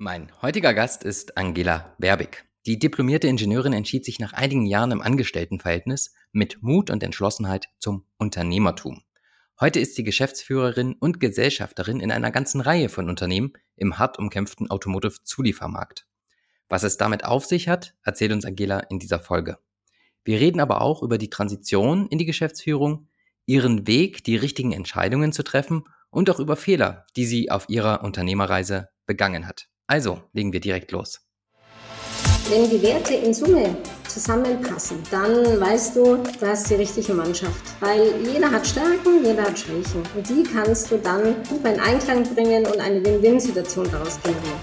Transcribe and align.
Mein 0.00 0.30
heutiger 0.42 0.74
Gast 0.74 1.02
ist 1.02 1.36
Angela 1.36 1.96
Werbig. 1.98 2.44
Die 2.66 2.78
diplomierte 2.78 3.26
Ingenieurin 3.26 3.72
entschied 3.72 4.04
sich 4.04 4.20
nach 4.20 4.32
einigen 4.32 4.64
Jahren 4.64 4.92
im 4.92 5.02
Angestelltenverhältnis 5.02 6.14
mit 6.30 6.62
Mut 6.62 6.90
und 6.90 7.02
Entschlossenheit 7.02 7.66
zum 7.80 8.06
Unternehmertum. 8.16 9.02
Heute 9.58 9.80
ist 9.80 9.96
sie 9.96 10.04
Geschäftsführerin 10.04 10.94
und 10.94 11.18
Gesellschafterin 11.18 11.98
in 11.98 12.12
einer 12.12 12.30
ganzen 12.30 12.60
Reihe 12.60 12.90
von 12.90 13.08
Unternehmen 13.08 13.54
im 13.74 13.98
hart 13.98 14.20
umkämpften 14.20 14.70
Automotive-Zuliefermarkt. 14.70 16.06
Was 16.68 16.84
es 16.84 16.96
damit 16.96 17.24
auf 17.24 17.44
sich 17.44 17.66
hat, 17.66 17.96
erzählt 18.04 18.30
uns 18.30 18.44
Angela 18.44 18.78
in 18.78 19.00
dieser 19.00 19.18
Folge. 19.18 19.58
Wir 20.22 20.38
reden 20.38 20.60
aber 20.60 20.80
auch 20.80 21.02
über 21.02 21.18
die 21.18 21.30
Transition 21.30 22.06
in 22.06 22.18
die 22.18 22.26
Geschäftsführung, 22.26 23.08
ihren 23.46 23.88
Weg, 23.88 24.22
die 24.22 24.36
richtigen 24.36 24.70
Entscheidungen 24.70 25.32
zu 25.32 25.42
treffen 25.42 25.88
und 26.10 26.30
auch 26.30 26.38
über 26.38 26.54
Fehler, 26.54 27.04
die 27.16 27.26
sie 27.26 27.50
auf 27.50 27.68
ihrer 27.68 28.04
Unternehmerreise 28.04 28.90
begangen 29.06 29.48
hat. 29.48 29.68
Also 29.88 30.20
legen 30.34 30.52
wir 30.52 30.60
direkt 30.60 30.92
los. 30.92 31.20
Wenn 32.50 32.68
die 32.68 32.82
Werte 32.82 33.14
in 33.14 33.32
Summe 33.32 33.74
zusammenpassen, 34.06 34.98
dann 35.10 35.60
weißt 35.60 35.96
du, 35.96 36.22
hast 36.42 36.70
die 36.70 36.74
richtige 36.74 37.14
Mannschaft. 37.14 37.62
Weil 37.80 38.14
jeder 38.22 38.50
hat 38.50 38.66
Stärken, 38.66 39.24
jeder 39.24 39.44
hat 39.44 39.58
Schwächen. 39.58 40.02
Und 40.14 40.28
die 40.28 40.42
kannst 40.42 40.90
du 40.90 40.98
dann 40.98 41.42
super 41.44 41.72
in 41.72 41.80
Einklang 41.80 42.22
bringen 42.34 42.66
und 42.66 42.78
eine 42.80 43.02
Win-Win-Situation 43.02 43.90
daraus 43.90 44.20
generieren. 44.22 44.60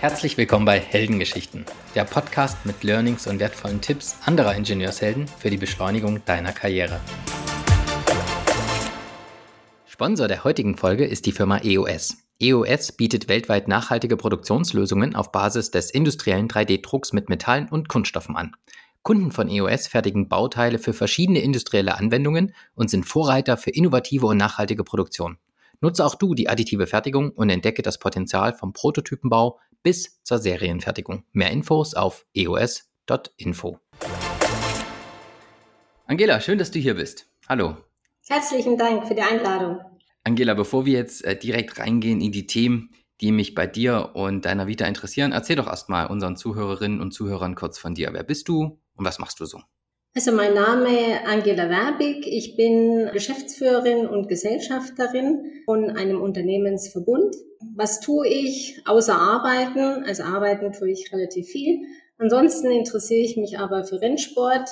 Herzlich 0.00 0.36
willkommen 0.36 0.66
bei 0.66 0.80
Heldengeschichten, 0.80 1.64
der 1.94 2.04
Podcast 2.04 2.58
mit 2.64 2.84
Learnings 2.84 3.26
und 3.26 3.40
wertvollen 3.40 3.80
Tipps 3.80 4.16
anderer 4.26 4.54
Ingenieurshelden 4.54 5.26
für 5.26 5.50
die 5.50 5.56
Beschleunigung 5.56 6.22
deiner 6.26 6.52
Karriere. 6.52 7.00
Sponsor 9.98 10.28
der 10.28 10.44
heutigen 10.44 10.76
Folge 10.76 11.04
ist 11.04 11.26
die 11.26 11.32
Firma 11.32 11.58
EOS. 11.58 12.18
EOS 12.38 12.92
bietet 12.92 13.28
weltweit 13.28 13.66
nachhaltige 13.66 14.16
Produktionslösungen 14.16 15.16
auf 15.16 15.32
Basis 15.32 15.72
des 15.72 15.90
industriellen 15.90 16.46
3D-Drucks 16.46 17.12
mit 17.12 17.28
Metallen 17.28 17.68
und 17.68 17.88
Kunststoffen 17.88 18.36
an. 18.36 18.54
Kunden 19.02 19.32
von 19.32 19.48
EOS 19.48 19.88
fertigen 19.88 20.28
Bauteile 20.28 20.78
für 20.78 20.92
verschiedene 20.92 21.40
industrielle 21.40 21.96
Anwendungen 21.96 22.54
und 22.76 22.90
sind 22.90 23.06
Vorreiter 23.06 23.56
für 23.56 23.70
innovative 23.70 24.26
und 24.26 24.36
nachhaltige 24.36 24.84
Produktion. 24.84 25.36
Nutze 25.80 26.06
auch 26.06 26.14
du 26.14 26.36
die 26.36 26.48
additive 26.48 26.86
Fertigung 26.86 27.32
und 27.32 27.50
entdecke 27.50 27.82
das 27.82 27.98
Potenzial 27.98 28.52
vom 28.52 28.72
Prototypenbau 28.72 29.58
bis 29.82 30.22
zur 30.22 30.38
Serienfertigung. 30.38 31.24
Mehr 31.32 31.50
Infos 31.50 31.94
auf 31.94 32.24
eos.info. 32.34 33.80
Angela, 36.06 36.40
schön, 36.40 36.58
dass 36.58 36.70
du 36.70 36.78
hier 36.78 36.94
bist. 36.94 37.26
Hallo. 37.48 37.78
Herzlichen 38.28 38.76
Dank 38.76 39.08
für 39.08 39.16
die 39.16 39.22
Einladung. 39.22 39.80
Angela, 40.28 40.52
bevor 40.52 40.84
wir 40.84 40.98
jetzt 40.98 41.24
äh, 41.24 41.38
direkt 41.38 41.78
reingehen 41.78 42.20
in 42.20 42.32
die 42.32 42.46
Themen, 42.46 42.90
die 43.22 43.32
mich 43.32 43.54
bei 43.54 43.66
dir 43.66 44.10
und 44.12 44.44
deiner 44.44 44.66
Vita 44.66 44.84
interessieren, 44.84 45.32
erzähl 45.32 45.56
doch 45.56 45.66
erstmal 45.66 46.08
unseren 46.08 46.36
Zuhörerinnen 46.36 47.00
und 47.00 47.12
Zuhörern 47.12 47.54
kurz 47.54 47.78
von 47.78 47.94
dir. 47.94 48.10
Wer 48.12 48.24
bist 48.24 48.46
du 48.46 48.78
und 48.94 49.06
was 49.06 49.18
machst 49.18 49.40
du 49.40 49.46
so? 49.46 49.58
Also 50.14 50.32
mein 50.32 50.52
Name 50.52 51.26
Angela 51.26 51.70
Werbig. 51.70 52.26
Ich 52.26 52.56
bin 52.56 53.08
Geschäftsführerin 53.10 54.06
und 54.06 54.28
Gesellschafterin 54.28 55.62
von 55.64 55.92
einem 55.92 56.20
Unternehmensverbund. 56.20 57.34
Was 57.74 58.00
tue 58.00 58.28
ich 58.28 58.82
außer 58.84 59.18
Arbeiten? 59.18 60.04
Also 60.04 60.24
arbeiten 60.24 60.72
tue 60.72 60.90
ich 60.90 61.10
relativ 61.10 61.46
viel. 61.48 61.86
Ansonsten 62.18 62.70
interessiere 62.70 63.24
ich 63.24 63.38
mich 63.38 63.58
aber 63.58 63.84
für 63.84 64.02
Rennsport 64.02 64.68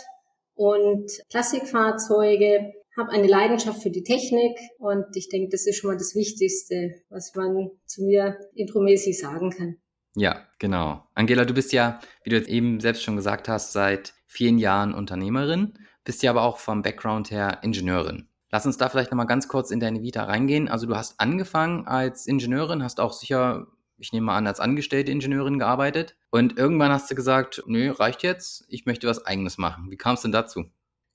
und 0.54 1.10
Klassikfahrzeuge 1.30 2.74
habe 2.96 3.10
eine 3.10 3.26
Leidenschaft 3.26 3.82
für 3.82 3.90
die 3.90 4.02
Technik 4.02 4.58
und 4.78 5.04
ich 5.14 5.28
denke, 5.28 5.50
das 5.50 5.66
ist 5.66 5.78
schon 5.78 5.90
mal 5.90 5.98
das 5.98 6.14
Wichtigste, 6.14 6.94
was 7.10 7.34
man 7.34 7.70
zu 7.84 8.04
mir 8.04 8.38
intromäßig 8.54 9.18
sagen 9.18 9.50
kann. 9.50 9.76
Ja, 10.14 10.46
genau. 10.58 11.06
Angela, 11.14 11.44
du 11.44 11.52
bist 11.52 11.72
ja, 11.72 12.00
wie 12.24 12.30
du 12.30 12.36
jetzt 12.36 12.48
eben 12.48 12.80
selbst 12.80 13.02
schon 13.02 13.16
gesagt 13.16 13.48
hast, 13.48 13.72
seit 13.72 14.14
vielen 14.26 14.58
Jahren 14.58 14.94
Unternehmerin, 14.94 15.74
bist 16.04 16.22
ja 16.22 16.30
aber 16.30 16.42
auch 16.42 16.56
vom 16.56 16.82
Background 16.82 17.30
her 17.30 17.58
Ingenieurin. 17.62 18.28
Lass 18.50 18.64
uns 18.64 18.78
da 18.78 18.88
vielleicht 18.88 19.10
nochmal 19.10 19.26
ganz 19.26 19.48
kurz 19.48 19.70
in 19.70 19.80
deine 19.80 20.02
Vita 20.02 20.24
reingehen. 20.24 20.68
Also 20.68 20.86
du 20.86 20.96
hast 20.96 21.20
angefangen 21.20 21.86
als 21.86 22.26
Ingenieurin, 22.26 22.82
hast 22.82 23.00
auch 23.00 23.12
sicher, 23.12 23.66
ich 23.98 24.12
nehme 24.12 24.26
mal 24.26 24.36
an, 24.38 24.46
als 24.46 24.60
angestellte 24.60 25.12
Ingenieurin 25.12 25.58
gearbeitet 25.58 26.16
und 26.30 26.56
irgendwann 26.56 26.92
hast 26.92 27.10
du 27.10 27.14
gesagt, 27.14 27.62
nö, 27.66 27.90
reicht 27.90 28.22
jetzt, 28.22 28.64
ich 28.68 28.86
möchte 28.86 29.06
was 29.06 29.26
eigenes 29.26 29.58
machen. 29.58 29.90
Wie 29.90 29.96
kam 29.96 30.14
es 30.14 30.22
denn 30.22 30.32
dazu? 30.32 30.64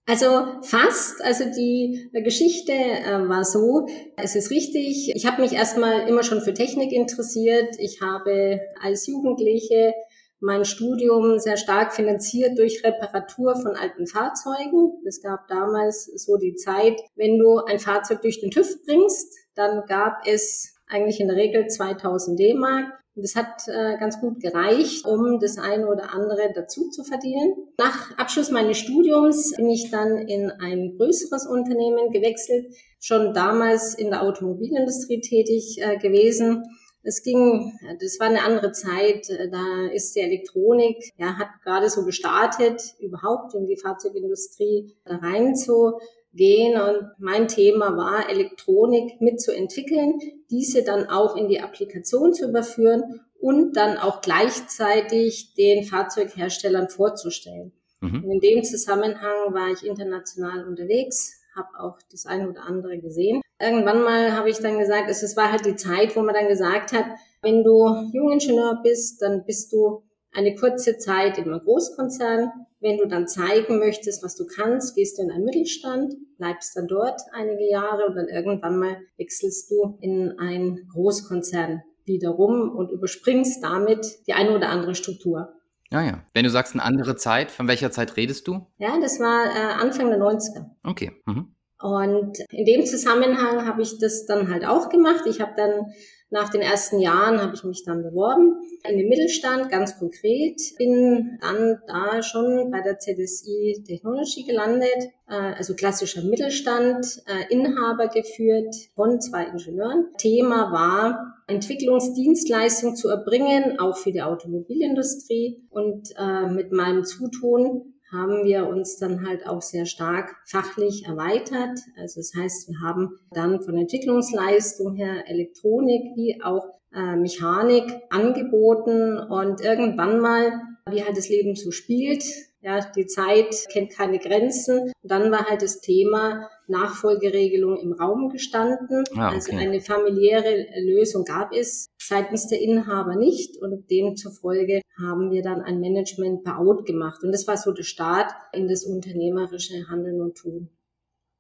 Also 0.08 0.46
fast, 0.64 1.24
also 1.24 1.46
die 1.46 2.10
Geschichte 2.12 2.72
äh, 2.72 3.30
war 3.30 3.44
so, 3.44 3.88
es 4.18 4.36
ist 4.36 4.50
richtig, 4.50 5.12
ich 5.16 5.26
habe 5.26 5.42
mich 5.42 5.54
erstmal 5.54 6.08
immer 6.10 6.24
schon 6.24 6.42
für 6.42 6.54
Technik 6.54 6.92
interessiert. 6.92 7.76
Ich 7.78 8.02
habe 8.02 8.62
als 8.82 9.08
Jugendliche 9.08 9.94
mein 10.42 10.66
Studium 10.66 11.38
sehr 11.38 11.56
stark 11.56 11.94
finanziert 11.94 12.58
durch 12.58 12.84
Reparatur 12.84 13.56
von 13.56 13.76
alten 13.76 14.08
Fahrzeugen. 14.08 15.00
Es 15.06 15.22
gab 15.22 15.48
damals 15.48 16.06
so 16.06 16.38
die 16.38 16.56
Zeit, 16.56 17.00
wenn 17.16 17.38
du 17.38 17.60
ein 17.60 17.80
Fahrzeug 17.80 18.24
durch 18.24 18.42
den 18.42 18.50
TÜV 18.50 18.84
bringst, 18.86 19.38
dann 19.54 19.86
gab 19.86 20.26
es 20.26 20.76
eigentlich 20.88 21.20
in 21.20 21.28
der 21.28 21.38
Regel 21.38 21.68
2000 21.68 22.40
D-Mark. 22.40 23.01
Das 23.22 23.36
hat 23.36 23.68
äh, 23.68 23.98
ganz 23.98 24.20
gut 24.20 24.40
gereicht, 24.40 25.06
um 25.06 25.40
das 25.40 25.58
eine 25.58 25.88
oder 25.88 26.14
andere 26.14 26.52
dazu 26.54 26.90
zu 26.90 27.04
verdienen. 27.04 27.54
Nach 27.78 28.18
Abschluss 28.18 28.52
meines 28.52 28.78
Studiums 28.78 29.56
bin 29.56 29.70
ich 29.70 29.92
dann 29.92 30.18
in 30.18 30.52
ein 30.52 30.96
größeres 30.98 31.48
Unternehmen 31.48 32.12
gewechselt, 32.12 32.74
schon 33.00 33.34
damals 33.34 33.96
in 33.96 34.10
der 34.10 34.24
Automobilindustrie 34.24 35.22
tätig 35.22 35.78
äh, 35.80 35.98
gewesen. 35.98 36.64
Es 37.04 37.24
ging, 37.24 37.74
das 38.00 38.20
war 38.20 38.28
eine 38.28 38.44
andere 38.44 38.72
Zeit. 38.74 39.28
Da 39.52 39.88
ist 39.92 40.16
die 40.16 40.20
Elektronik, 40.20 41.12
ja, 41.18 41.36
hat 41.38 41.48
gerade 41.64 41.90
so 41.90 42.06
gestartet, 42.06 42.80
überhaupt 43.00 43.56
in 43.56 43.66
die 43.66 43.78
Fahrzeugindustrie 43.78 44.96
da 45.04 45.16
rein 45.16 45.56
zu 45.56 45.94
gehen. 46.34 46.80
Und 46.80 47.12
mein 47.18 47.48
Thema 47.48 47.96
war, 47.98 48.30
Elektronik 48.30 49.20
mitzuentwickeln, 49.22 50.20
diese 50.50 50.84
dann 50.84 51.10
auch 51.10 51.36
in 51.36 51.48
die 51.48 51.62
Applikation 51.62 52.34
zu 52.34 52.50
überführen 52.50 53.22
und 53.40 53.76
dann 53.76 53.98
auch 53.98 54.22
gleichzeitig 54.22 55.54
den 55.56 55.84
Fahrzeugherstellern 55.84 56.90
vorzustellen. 56.90 57.74
Mhm. 58.02 58.32
in 58.32 58.40
dem 58.40 58.64
Zusammenhang 58.64 59.54
war 59.54 59.70
ich 59.70 59.86
international 59.86 60.66
unterwegs, 60.68 61.40
habe 61.56 61.68
auch 61.80 62.00
das 62.12 62.26
eine 62.26 62.50
oder 62.50 62.64
andere 62.64 62.98
gesehen. 62.98 63.42
Irgendwann 63.60 64.02
mal 64.02 64.36
habe 64.36 64.50
ich 64.50 64.58
dann 64.58 64.80
gesagt, 64.80 65.08
es 65.08 65.38
war 65.38 65.52
halt 65.52 65.66
die 65.66 65.76
Zeit, 65.76 66.16
wo 66.16 66.22
man 66.22 66.34
dann 66.34 66.48
gesagt 66.48 66.94
hat, 66.94 67.06
wenn 67.44 67.64
du 67.64 68.10
Jungingenieur 68.12 68.80
bist, 68.84 69.22
dann 69.22 69.46
bist 69.46 69.72
du 69.72 70.04
eine 70.34 70.56
kurze 70.56 70.98
Zeit 70.98 71.38
in 71.38 71.46
einem 71.46 71.60
Großkonzern. 71.60 72.52
Wenn 72.80 72.98
du 72.98 73.08
dann 73.08 73.28
zeigen 73.28 73.80
möchtest, 73.80 74.24
was 74.24 74.36
du 74.36 74.46
kannst, 74.46 74.96
gehst 74.96 75.18
du 75.18 75.24
in 75.24 75.32
einen 75.32 75.46
Mittelstand, 75.46 76.16
bleibst 76.38 76.76
dann 76.76 76.88
dort 76.88 77.22
einige 77.34 77.70
Jahre 77.70 78.06
und 78.08 78.16
dann 78.16 78.28
irgendwann 78.28 78.80
mal 78.80 78.98
wechselst 79.18 79.70
du 79.70 79.98
in 80.02 80.40
einen 80.40 80.88
Großkonzern 80.92 81.84
wiederum 82.06 82.72
und 82.76 82.92
überspringst 82.92 83.64
damit 83.64 84.06
die 84.28 84.34
eine 84.34 84.56
oder 84.56 84.70
andere 84.70 84.96
Struktur. 84.96 85.54
Ja, 85.92 86.02
ja. 86.02 86.24
Wenn 86.34 86.46
du 86.46 86.50
sagst 86.50 86.74
eine 86.74 86.84
andere 86.84 87.18
Zeit, 87.18 87.52
von 87.52 87.68
welcher 87.68 87.92
Zeit 87.92 88.16
redest 88.16 88.48
du? 88.48 88.66
Ja, 88.78 89.00
das 89.00 89.20
war 89.20 89.46
äh, 89.46 89.74
Anfang 89.82 90.10
der 90.10 90.20
90er. 90.20 90.66
Okay. 90.84 91.12
Mhm. 91.26 91.54
Und 91.82 92.38
in 92.50 92.66
dem 92.66 92.86
Zusammenhang 92.86 93.66
habe 93.66 93.82
ich 93.82 94.00
das 94.00 94.26
dann 94.26 94.50
halt 94.50 94.66
auch 94.66 94.90
gemacht. 94.90 95.24
Ich 95.26 95.42
habe 95.42 95.54
dann 95.58 95.88
nach 96.32 96.50
den 96.50 96.62
ersten 96.62 97.00
Jahren 97.00 97.42
habe 97.42 97.54
ich 97.56 97.64
mich 97.64 97.84
dann 97.84 98.04
beworben 98.04 98.56
in 98.90 98.98
den 98.98 99.10
Mittelstand, 99.10 99.70
ganz 99.70 100.00
konkret. 100.00 100.60
Bin 100.78 101.38
dann 101.42 101.80
da 101.88 102.24
schon 102.24 102.72
bei 102.72 102.82
der 102.82 103.00
ZSI 103.00 103.84
Technology 103.86 104.44
gelandet, 104.44 105.12
äh, 105.28 105.54
also 105.58 105.76
klassischer 105.76 106.24
Mittelstand, 106.24 107.06
äh, 107.28 107.54
Inhaber 107.54 108.08
geführt 108.08 108.74
von 108.96 109.20
zwei 109.20 109.46
Ingenieuren. 109.46 110.08
Thema 110.18 110.72
war, 110.72 111.36
Entwicklungsdienstleistung 111.48 112.96
zu 112.96 113.10
erbringen, 113.10 113.80
auch 113.80 113.98
für 113.98 114.12
die 114.12 114.22
Automobilindustrie. 114.22 115.68
Und 115.70 116.10
äh, 116.18 116.48
mit 116.48 116.72
meinem 116.72 117.04
Zutun 117.04 117.94
haben 118.12 118.44
wir 118.44 118.68
uns 118.68 118.98
dann 118.98 119.26
halt 119.26 119.48
auch 119.48 119.62
sehr 119.62 119.86
stark 119.86 120.36
fachlich 120.46 121.06
erweitert. 121.06 121.80
Also 121.98 122.20
das 122.20 122.34
heißt, 122.36 122.70
wir 122.70 122.80
haben 122.82 123.18
dann 123.32 123.62
von 123.62 123.78
Entwicklungsleistung 123.78 124.96
her 124.96 125.24
Elektronik 125.28 126.16
wie 126.16 126.42
auch 126.44 126.68
äh, 126.94 127.16
Mechanik 127.16 127.86
angeboten 128.10 129.18
und 129.18 129.62
irgendwann 129.62 130.20
mal, 130.20 130.52
wie 130.90 131.04
halt 131.04 131.18
das 131.18 131.30
Leben 131.30 131.56
so 131.56 131.72
spielt, 131.72 132.24
ja, 132.64 132.80
die 132.96 133.08
Zeit 133.08 133.56
kennt 133.72 133.92
keine 133.92 134.20
Grenzen. 134.20 134.80
Und 135.02 135.12
dann 135.12 135.32
war 135.32 135.46
halt 135.46 135.64
das 135.64 135.82
Thema 135.82 136.50
Nachfolgeregelung 136.68 137.78
im 137.78 137.94
Raum 137.94 138.30
gestanden. 138.30 139.04
Ah, 139.16 139.28
okay. 139.28 139.36
Also 139.36 139.56
eine 139.56 139.82
familiäre 139.82 140.68
Lösung 140.82 141.24
gab 141.24 141.54
es 141.54 141.88
seitens 142.00 142.48
der 142.48 142.62
Inhaber 142.62 143.16
nicht 143.16 143.58
und 143.62 143.90
demzufolge 143.90 144.81
haben 145.00 145.32
wir 145.32 145.42
dann 145.42 145.62
ein 145.62 145.80
Management 145.80 146.48
Out 146.48 146.86
gemacht. 146.86 147.24
Und 147.24 147.32
das 147.32 147.48
war 147.48 147.58
so 147.58 147.72
der 147.72 147.84
Start 147.84 148.32
in 148.54 148.68
das 148.68 148.84
unternehmerische 148.84 149.88
Handeln 149.90 150.22
und 150.22 150.38
Tun. 150.38 150.70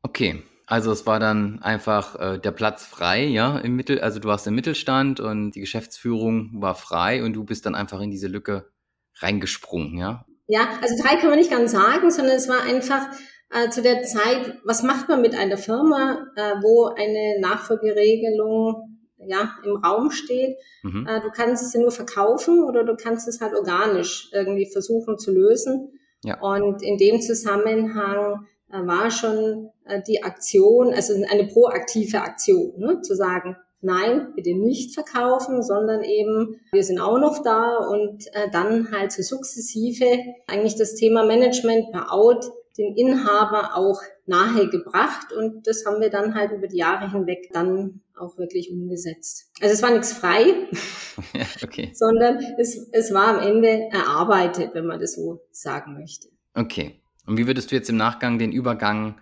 Okay, 0.03 0.43
Also 0.65 0.91
es 0.91 1.05
war 1.05 1.19
dann 1.19 1.61
einfach 1.61 2.15
äh, 2.19 2.39
der 2.39 2.51
Platz 2.51 2.85
frei, 2.85 3.25
ja, 3.25 3.57
im 3.59 3.75
Mittel, 3.75 3.99
also 3.99 4.19
du 4.19 4.27
warst 4.29 4.47
im 4.47 4.55
Mittelstand 4.55 5.19
und 5.19 5.51
die 5.51 5.59
Geschäftsführung 5.59 6.61
war 6.61 6.75
frei 6.75 7.23
und 7.23 7.33
du 7.33 7.43
bist 7.43 7.65
dann 7.65 7.75
einfach 7.75 7.99
in 7.99 8.09
diese 8.09 8.27
Lücke 8.27 8.71
reingesprungen, 9.17 9.97
ja? 9.97 10.25
Ja, 10.47 10.67
also 10.81 10.95
frei 11.03 11.17
kann 11.17 11.29
man 11.29 11.39
nicht 11.39 11.51
ganz 11.51 11.71
sagen, 11.71 12.09
sondern 12.09 12.35
es 12.35 12.49
war 12.49 12.63
einfach 12.63 13.05
äh, 13.51 13.69
zu 13.69 13.81
der 13.81 14.03
Zeit, 14.03 14.59
was 14.63 14.81
macht 14.81 15.09
man 15.09 15.21
mit 15.21 15.35
einer 15.35 15.57
Firma, 15.57 16.25
äh, 16.35 16.55
wo 16.61 16.85
eine 16.87 17.39
Nachfolgeregelung 17.41 18.90
ja, 19.25 19.51
im 19.63 19.77
Raum 19.77 20.11
steht. 20.11 20.57
Mhm. 20.83 21.07
Äh, 21.07 21.21
du 21.21 21.29
kannst 21.29 21.63
es 21.63 21.73
ja 21.73 21.81
nur 21.81 21.91
verkaufen 21.91 22.63
oder 22.63 22.83
du 22.83 22.95
kannst 22.95 23.27
es 23.27 23.41
halt 23.41 23.53
organisch 23.53 24.29
irgendwie 24.33 24.65
versuchen 24.65 25.17
zu 25.17 25.31
lösen. 25.31 25.99
Ja. 26.23 26.39
Und 26.39 26.83
in 26.83 26.97
dem 26.97 27.21
Zusammenhang 27.21 28.45
äh, 28.71 28.85
war 28.85 29.11
schon 29.11 29.69
äh, 29.85 30.01
die 30.07 30.23
Aktion, 30.23 30.93
also 30.93 31.13
eine 31.13 31.47
proaktive 31.47 32.21
Aktion, 32.21 32.73
ne? 32.77 33.01
zu 33.01 33.15
sagen, 33.15 33.57
nein, 33.81 34.33
bitte 34.35 34.53
nicht 34.53 34.93
verkaufen, 34.93 35.63
sondern 35.63 36.03
eben, 36.03 36.59
wir 36.71 36.83
sind 36.83 36.99
auch 36.99 37.19
noch 37.19 37.41
da 37.43 37.77
und 37.77 38.27
äh, 38.33 38.49
dann 38.51 38.91
halt 38.91 39.11
so 39.11 39.23
sukzessive 39.23 40.19
eigentlich 40.47 40.75
das 40.75 40.95
Thema 40.95 41.25
Management 41.25 41.91
per 41.91 42.13
Out 42.13 42.45
den 42.77 42.95
Inhaber 42.95 43.75
auch 43.75 44.01
nahe 44.25 44.69
gebracht 44.69 45.33
und 45.33 45.67
das 45.67 45.85
haben 45.85 46.01
wir 46.01 46.09
dann 46.09 46.35
halt 46.35 46.51
über 46.51 46.67
die 46.67 46.77
Jahre 46.77 47.11
hinweg 47.11 47.49
dann 47.51 48.01
auch 48.15 48.37
wirklich 48.37 48.71
umgesetzt. 48.71 49.51
Also 49.61 49.73
es 49.73 49.81
war 49.81 49.91
nichts 49.91 50.13
frei, 50.13 50.45
ja, 51.33 51.45
okay. 51.63 51.91
sondern 51.93 52.39
es, 52.57 52.89
es 52.91 53.13
war 53.13 53.39
am 53.39 53.39
Ende 53.39 53.89
erarbeitet, 53.91 54.73
wenn 54.73 54.85
man 54.85 54.99
das 54.99 55.15
so 55.15 55.41
sagen 55.51 55.95
möchte. 55.95 56.29
Okay. 56.53 57.01
Und 57.25 57.37
wie 57.37 57.47
würdest 57.47 57.71
du 57.71 57.75
jetzt 57.75 57.89
im 57.89 57.97
Nachgang 57.97 58.39
den 58.39 58.51
Übergang 58.51 59.19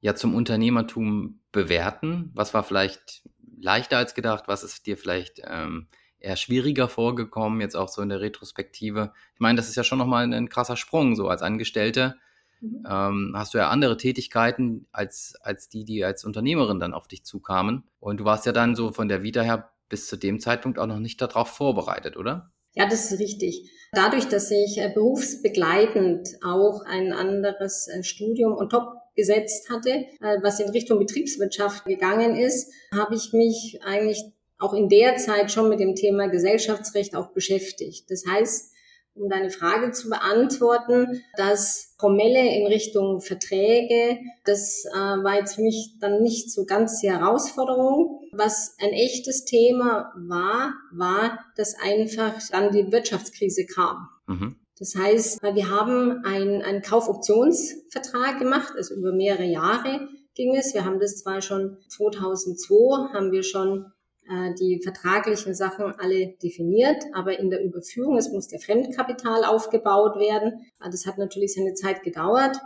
ja 0.00 0.14
zum 0.14 0.34
Unternehmertum 0.34 1.40
bewerten? 1.52 2.30
Was 2.34 2.54
war 2.54 2.64
vielleicht 2.64 3.22
leichter 3.58 3.98
als 3.98 4.14
gedacht? 4.14 4.44
Was 4.46 4.64
ist 4.64 4.86
dir 4.86 4.96
vielleicht 4.96 5.40
ähm, 5.44 5.86
eher 6.18 6.36
schwieriger 6.36 6.88
vorgekommen, 6.88 7.60
jetzt 7.60 7.76
auch 7.76 7.88
so 7.88 8.02
in 8.02 8.08
der 8.08 8.20
Retrospektive? 8.20 9.12
Ich 9.34 9.40
meine, 9.40 9.56
das 9.56 9.68
ist 9.68 9.76
ja 9.76 9.84
schon 9.84 9.98
nochmal 9.98 10.32
ein 10.32 10.48
krasser 10.48 10.76
Sprung, 10.76 11.14
so 11.14 11.28
als 11.28 11.42
Angestellte. 11.42 12.16
Mhm. 12.60 12.84
Ähm, 12.88 13.32
hast 13.34 13.54
du 13.54 13.58
ja 13.58 13.68
andere 13.68 13.96
Tätigkeiten 13.96 14.86
als, 14.92 15.34
als 15.42 15.68
die, 15.68 15.84
die 15.84 16.04
als 16.04 16.24
Unternehmerin 16.24 16.80
dann 16.80 16.94
auf 16.94 17.08
dich 17.08 17.24
zukamen. 17.24 17.84
Und 17.98 18.20
du 18.20 18.24
warst 18.24 18.46
ja 18.46 18.52
dann 18.52 18.74
so 18.74 18.92
von 18.92 19.08
der 19.08 19.22
Vita 19.22 19.42
her 19.42 19.70
bis 19.88 20.06
zu 20.06 20.16
dem 20.16 20.40
Zeitpunkt 20.40 20.78
auch 20.78 20.86
noch 20.86 21.00
nicht 21.00 21.20
darauf 21.20 21.48
vorbereitet, 21.48 22.16
oder? 22.16 22.50
Ja, 22.74 22.88
das 22.88 23.10
ist 23.10 23.18
richtig. 23.18 23.70
Dadurch, 23.92 24.28
dass 24.28 24.50
ich 24.50 24.78
äh, 24.78 24.90
berufsbegleitend 24.94 26.28
auch 26.44 26.82
ein 26.86 27.12
anderes 27.12 27.88
äh, 27.88 28.04
Studium 28.04 28.52
und 28.52 28.70
top 28.70 28.92
gesetzt 29.16 29.68
hatte, 29.68 29.90
äh, 29.90 30.38
was 30.42 30.60
in 30.60 30.70
Richtung 30.70 31.00
Betriebswirtschaft 31.00 31.84
gegangen 31.84 32.36
ist, 32.36 32.72
habe 32.94 33.16
ich 33.16 33.32
mich 33.32 33.80
eigentlich 33.84 34.22
auch 34.58 34.74
in 34.74 34.88
der 34.88 35.16
Zeit 35.16 35.50
schon 35.50 35.68
mit 35.68 35.80
dem 35.80 35.96
Thema 35.96 36.28
Gesellschaftsrecht 36.28 37.16
auch 37.16 37.32
beschäftigt. 37.32 38.10
Das 38.10 38.24
heißt, 38.28 38.72
um 39.14 39.28
deine 39.28 39.50
Frage 39.50 39.92
zu 39.92 40.08
beantworten, 40.08 41.22
das 41.36 41.94
Formelle 41.98 42.54
in 42.56 42.66
Richtung 42.66 43.20
Verträge, 43.20 44.18
das 44.44 44.84
äh, 44.86 44.96
war 44.96 45.36
jetzt 45.36 45.56
für 45.56 45.62
mich 45.62 45.96
dann 46.00 46.22
nicht 46.22 46.50
so 46.52 46.64
ganz 46.64 47.00
die 47.00 47.10
Herausforderung. 47.10 48.20
Was 48.32 48.76
ein 48.80 48.90
echtes 48.90 49.44
Thema 49.44 50.12
war, 50.16 50.74
war, 50.92 51.40
dass 51.56 51.74
einfach 51.78 52.34
dann 52.50 52.72
die 52.72 52.90
Wirtschaftskrise 52.92 53.66
kam. 53.66 54.08
Mhm. 54.26 54.56
Das 54.78 54.94
heißt, 54.96 55.42
wir 55.42 55.68
haben 55.68 56.24
einen, 56.24 56.62
einen 56.62 56.80
Kaufoptionsvertrag 56.80 58.38
gemacht, 58.38 58.72
also 58.76 58.94
über 58.94 59.12
mehrere 59.12 59.44
Jahre 59.44 60.08
ging 60.34 60.56
es. 60.56 60.72
Wir 60.72 60.86
haben 60.86 61.00
das 61.00 61.18
zwar 61.18 61.42
schon 61.42 61.76
2002, 61.88 63.12
haben 63.12 63.30
wir 63.30 63.42
schon 63.42 63.92
äh, 64.30 64.54
die 64.54 64.80
vertraglichen 64.80 65.54
Sachen 65.54 65.92
alle 65.98 66.34
definiert, 66.42 67.02
aber 67.12 67.38
in 67.40 67.50
der 67.50 67.64
Überführung, 67.64 68.16
es 68.16 68.30
muss 68.30 68.46
der 68.46 68.60
Fremdkapital 68.60 69.44
aufgebaut 69.44 70.16
werden. 70.20 70.66
Ah, 70.78 70.88
das 70.88 71.04
hat 71.04 71.18
natürlich 71.18 71.54
seine 71.54 71.74
Zeit 71.74 72.04
gedauert. 72.04 72.56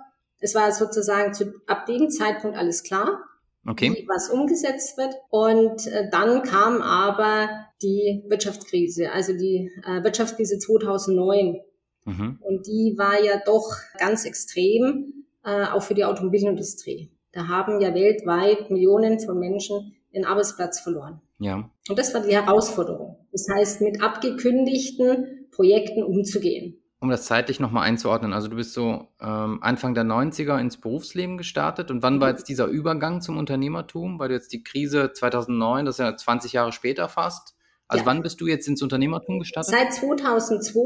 Es 0.40 0.54
war 0.54 0.70
sozusagen 0.72 1.32
zu, 1.32 1.54
ab 1.66 1.86
dem 1.86 2.10
Zeitpunkt 2.10 2.58
alles 2.58 2.82
klar, 2.82 3.22
okay. 3.66 4.04
was 4.06 4.28
umgesetzt 4.28 4.98
wird. 4.98 5.14
Und 5.30 5.86
äh, 5.86 6.10
dann 6.10 6.42
kam 6.42 6.82
aber 6.82 7.48
die 7.80 8.22
Wirtschaftskrise, 8.28 9.10
also 9.10 9.32
die 9.32 9.70
äh, 9.86 10.04
Wirtschaftskrise 10.04 10.58
2009. 10.58 11.60
Mhm. 12.04 12.38
Und 12.42 12.66
die 12.66 12.94
war 12.98 13.24
ja 13.24 13.40
doch 13.46 13.72
ganz 13.98 14.26
extrem, 14.26 15.24
äh, 15.44 15.64
auch 15.68 15.82
für 15.82 15.94
die 15.94 16.04
Automobilindustrie. 16.04 17.10
Da 17.32 17.48
haben 17.48 17.80
ja 17.80 17.94
weltweit 17.94 18.70
Millionen 18.70 19.18
von 19.18 19.38
Menschen 19.38 19.94
ihren 20.14 20.24
Arbeitsplatz 20.24 20.80
verloren. 20.80 21.20
Ja. 21.38 21.68
Und 21.88 21.98
das 21.98 22.14
war 22.14 22.22
die 22.22 22.34
Herausforderung. 22.34 23.18
Das 23.32 23.46
heißt, 23.52 23.80
mit 23.80 24.02
abgekündigten 24.02 25.48
Projekten 25.50 26.02
umzugehen. 26.02 26.80
Um 27.00 27.10
das 27.10 27.26
zeitlich 27.26 27.60
nochmal 27.60 27.86
einzuordnen, 27.86 28.32
also 28.32 28.48
du 28.48 28.56
bist 28.56 28.72
so 28.72 29.08
ähm, 29.20 29.58
Anfang 29.62 29.94
der 29.94 30.04
90er 30.04 30.58
ins 30.58 30.80
Berufsleben 30.80 31.36
gestartet 31.36 31.90
und 31.90 32.02
wann 32.02 32.18
war 32.20 32.30
jetzt 32.30 32.48
dieser 32.48 32.66
Übergang 32.66 33.20
zum 33.20 33.36
Unternehmertum? 33.36 34.18
Weil 34.18 34.28
du 34.28 34.34
jetzt 34.34 34.52
die 34.52 34.62
Krise 34.62 35.12
2009, 35.12 35.84
das 35.84 35.96
ist 35.96 35.98
ja 35.98 36.16
20 36.16 36.54
Jahre 36.54 36.72
später 36.72 37.10
fast. 37.10 37.56
Also 37.88 38.04
ja. 38.04 38.06
wann 38.06 38.22
bist 38.22 38.40
du 38.40 38.46
jetzt 38.46 38.66
ins 38.68 38.80
Unternehmertum 38.80 39.38
gestartet? 39.38 39.74
Seit 39.74 39.92
2002 39.92 40.80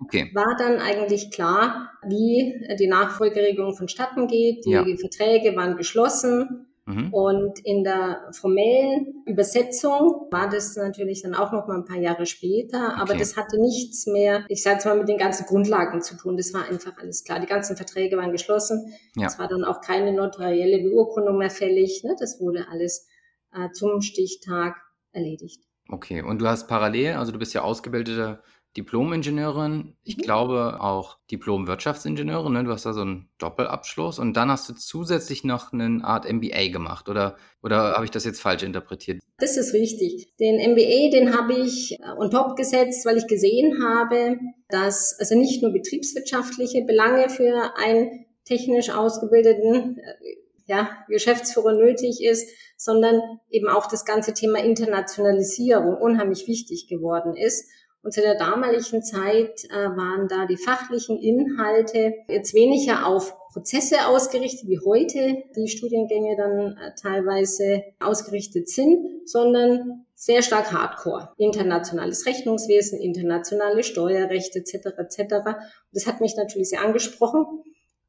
okay. 0.00 0.30
war 0.34 0.56
dann 0.58 0.78
eigentlich 0.78 1.30
klar, 1.30 1.90
wie 2.06 2.66
die 2.78 2.88
Nachfolgeregelung 2.88 3.74
vonstatten 3.74 4.26
geht. 4.26 4.66
Die 4.66 4.70
ja. 4.72 4.84
Verträge 4.84 5.56
waren 5.56 5.76
geschlossen. 5.76 6.71
Mhm. 6.84 7.14
Und 7.14 7.60
in 7.64 7.84
der 7.84 8.28
formellen 8.32 9.22
Übersetzung 9.24 10.26
war 10.30 10.48
das 10.48 10.74
natürlich 10.76 11.22
dann 11.22 11.34
auch 11.34 11.52
noch 11.52 11.68
mal 11.68 11.76
ein 11.76 11.84
paar 11.84 11.98
Jahre 11.98 12.26
später, 12.26 12.96
aber 12.96 13.12
okay. 13.12 13.20
das 13.20 13.36
hatte 13.36 13.60
nichts 13.60 14.06
mehr, 14.06 14.44
ich 14.48 14.62
sage 14.62 14.88
mal, 14.88 14.98
mit 14.98 15.08
den 15.08 15.18
ganzen 15.18 15.46
Grundlagen 15.46 16.02
zu 16.02 16.16
tun. 16.16 16.36
Das 16.36 16.52
war 16.52 16.64
einfach 16.68 16.96
alles 16.98 17.22
klar. 17.22 17.38
Die 17.38 17.46
ganzen 17.46 17.76
Verträge 17.76 18.16
waren 18.16 18.32
geschlossen. 18.32 18.94
Ja. 19.14 19.28
Es 19.28 19.38
war 19.38 19.46
dann 19.46 19.64
auch 19.64 19.80
keine 19.80 20.12
notarielle 20.12 20.82
Beurkundung 20.82 21.38
mehr 21.38 21.50
fällig. 21.50 22.02
Ne? 22.02 22.16
Das 22.18 22.40
wurde 22.40 22.66
alles 22.68 23.06
äh, 23.52 23.70
zum 23.70 24.00
Stichtag 24.00 24.76
erledigt. 25.12 25.62
Okay, 25.88 26.22
und 26.22 26.40
du 26.40 26.48
hast 26.48 26.66
parallel, 26.68 27.14
also 27.14 27.32
du 27.32 27.38
bist 27.38 27.54
ja 27.54 27.62
ausgebildete 27.62 28.42
Diplom-Ingenieurin, 28.76 29.96
ich 30.02 30.16
mhm. 30.16 30.22
glaube 30.22 30.78
auch 30.80 31.18
Diplom-Wirtschaftsingenieurin, 31.30 32.52
ne? 32.52 32.64
Du 32.64 32.70
hast 32.70 32.86
da 32.86 32.92
so 32.92 33.02
einen 33.02 33.28
Doppelabschluss 33.38 34.18
und 34.18 34.34
dann 34.34 34.50
hast 34.50 34.68
du 34.68 34.74
zusätzlich 34.74 35.44
noch 35.44 35.72
eine 35.72 36.04
Art 36.04 36.30
MBA 36.30 36.68
gemacht 36.68 37.08
oder, 37.08 37.36
oder 37.62 37.94
habe 37.94 38.04
ich 38.04 38.10
das 38.10 38.24
jetzt 38.24 38.40
falsch 38.40 38.62
interpretiert? 38.62 39.20
Das 39.38 39.56
ist 39.56 39.74
richtig. 39.74 40.32
Den 40.38 40.56
MBA, 40.72 41.10
den 41.10 41.36
habe 41.36 41.54
ich 41.54 41.98
äh, 42.00 42.12
on 42.16 42.30
top 42.30 42.56
gesetzt, 42.56 43.04
weil 43.04 43.18
ich 43.18 43.26
gesehen 43.26 43.82
habe, 43.84 44.38
dass 44.68 45.16
also 45.18 45.36
nicht 45.36 45.62
nur 45.62 45.72
betriebswirtschaftliche 45.72 46.82
Belange 46.82 47.28
für 47.28 47.76
einen 47.76 48.26
technisch 48.44 48.90
ausgebildeten 48.90 49.98
äh, 49.98 50.42
ja, 50.66 50.88
Geschäftsführer 51.08 51.74
nötig 51.74 52.22
ist, 52.22 52.48
sondern 52.76 53.20
eben 53.50 53.68
auch 53.68 53.86
das 53.86 54.04
ganze 54.04 54.32
Thema 54.34 54.58
Internationalisierung 54.58 55.96
unheimlich 55.96 56.46
wichtig 56.46 56.88
geworden 56.88 57.36
ist. 57.36 57.68
Und 58.02 58.12
zu 58.12 58.20
der 58.20 58.36
damaligen 58.36 59.02
Zeit 59.02 59.64
äh, 59.70 59.96
waren 59.96 60.26
da 60.26 60.46
die 60.46 60.56
fachlichen 60.56 61.18
Inhalte 61.18 62.14
jetzt 62.28 62.52
weniger 62.52 63.06
auf 63.06 63.32
Prozesse 63.52 64.06
ausgerichtet, 64.08 64.68
wie 64.68 64.80
heute 64.84 65.44
die 65.54 65.68
Studiengänge 65.68 66.36
dann 66.36 66.76
äh, 66.76 66.94
teilweise 67.00 67.84
ausgerichtet 68.00 68.68
sind, 68.68 69.28
sondern 69.28 70.06
sehr 70.14 70.42
stark 70.42 70.72
Hardcore. 70.72 71.30
Internationales 71.36 72.26
Rechnungswesen, 72.26 73.00
internationale 73.00 73.84
Steuerrechte 73.84 74.60
etc. 74.60 74.98
etc. 74.98 75.20
Und 75.20 75.56
das 75.92 76.06
hat 76.06 76.20
mich 76.20 76.36
natürlich 76.36 76.70
sehr 76.70 76.82
angesprochen 76.82 77.46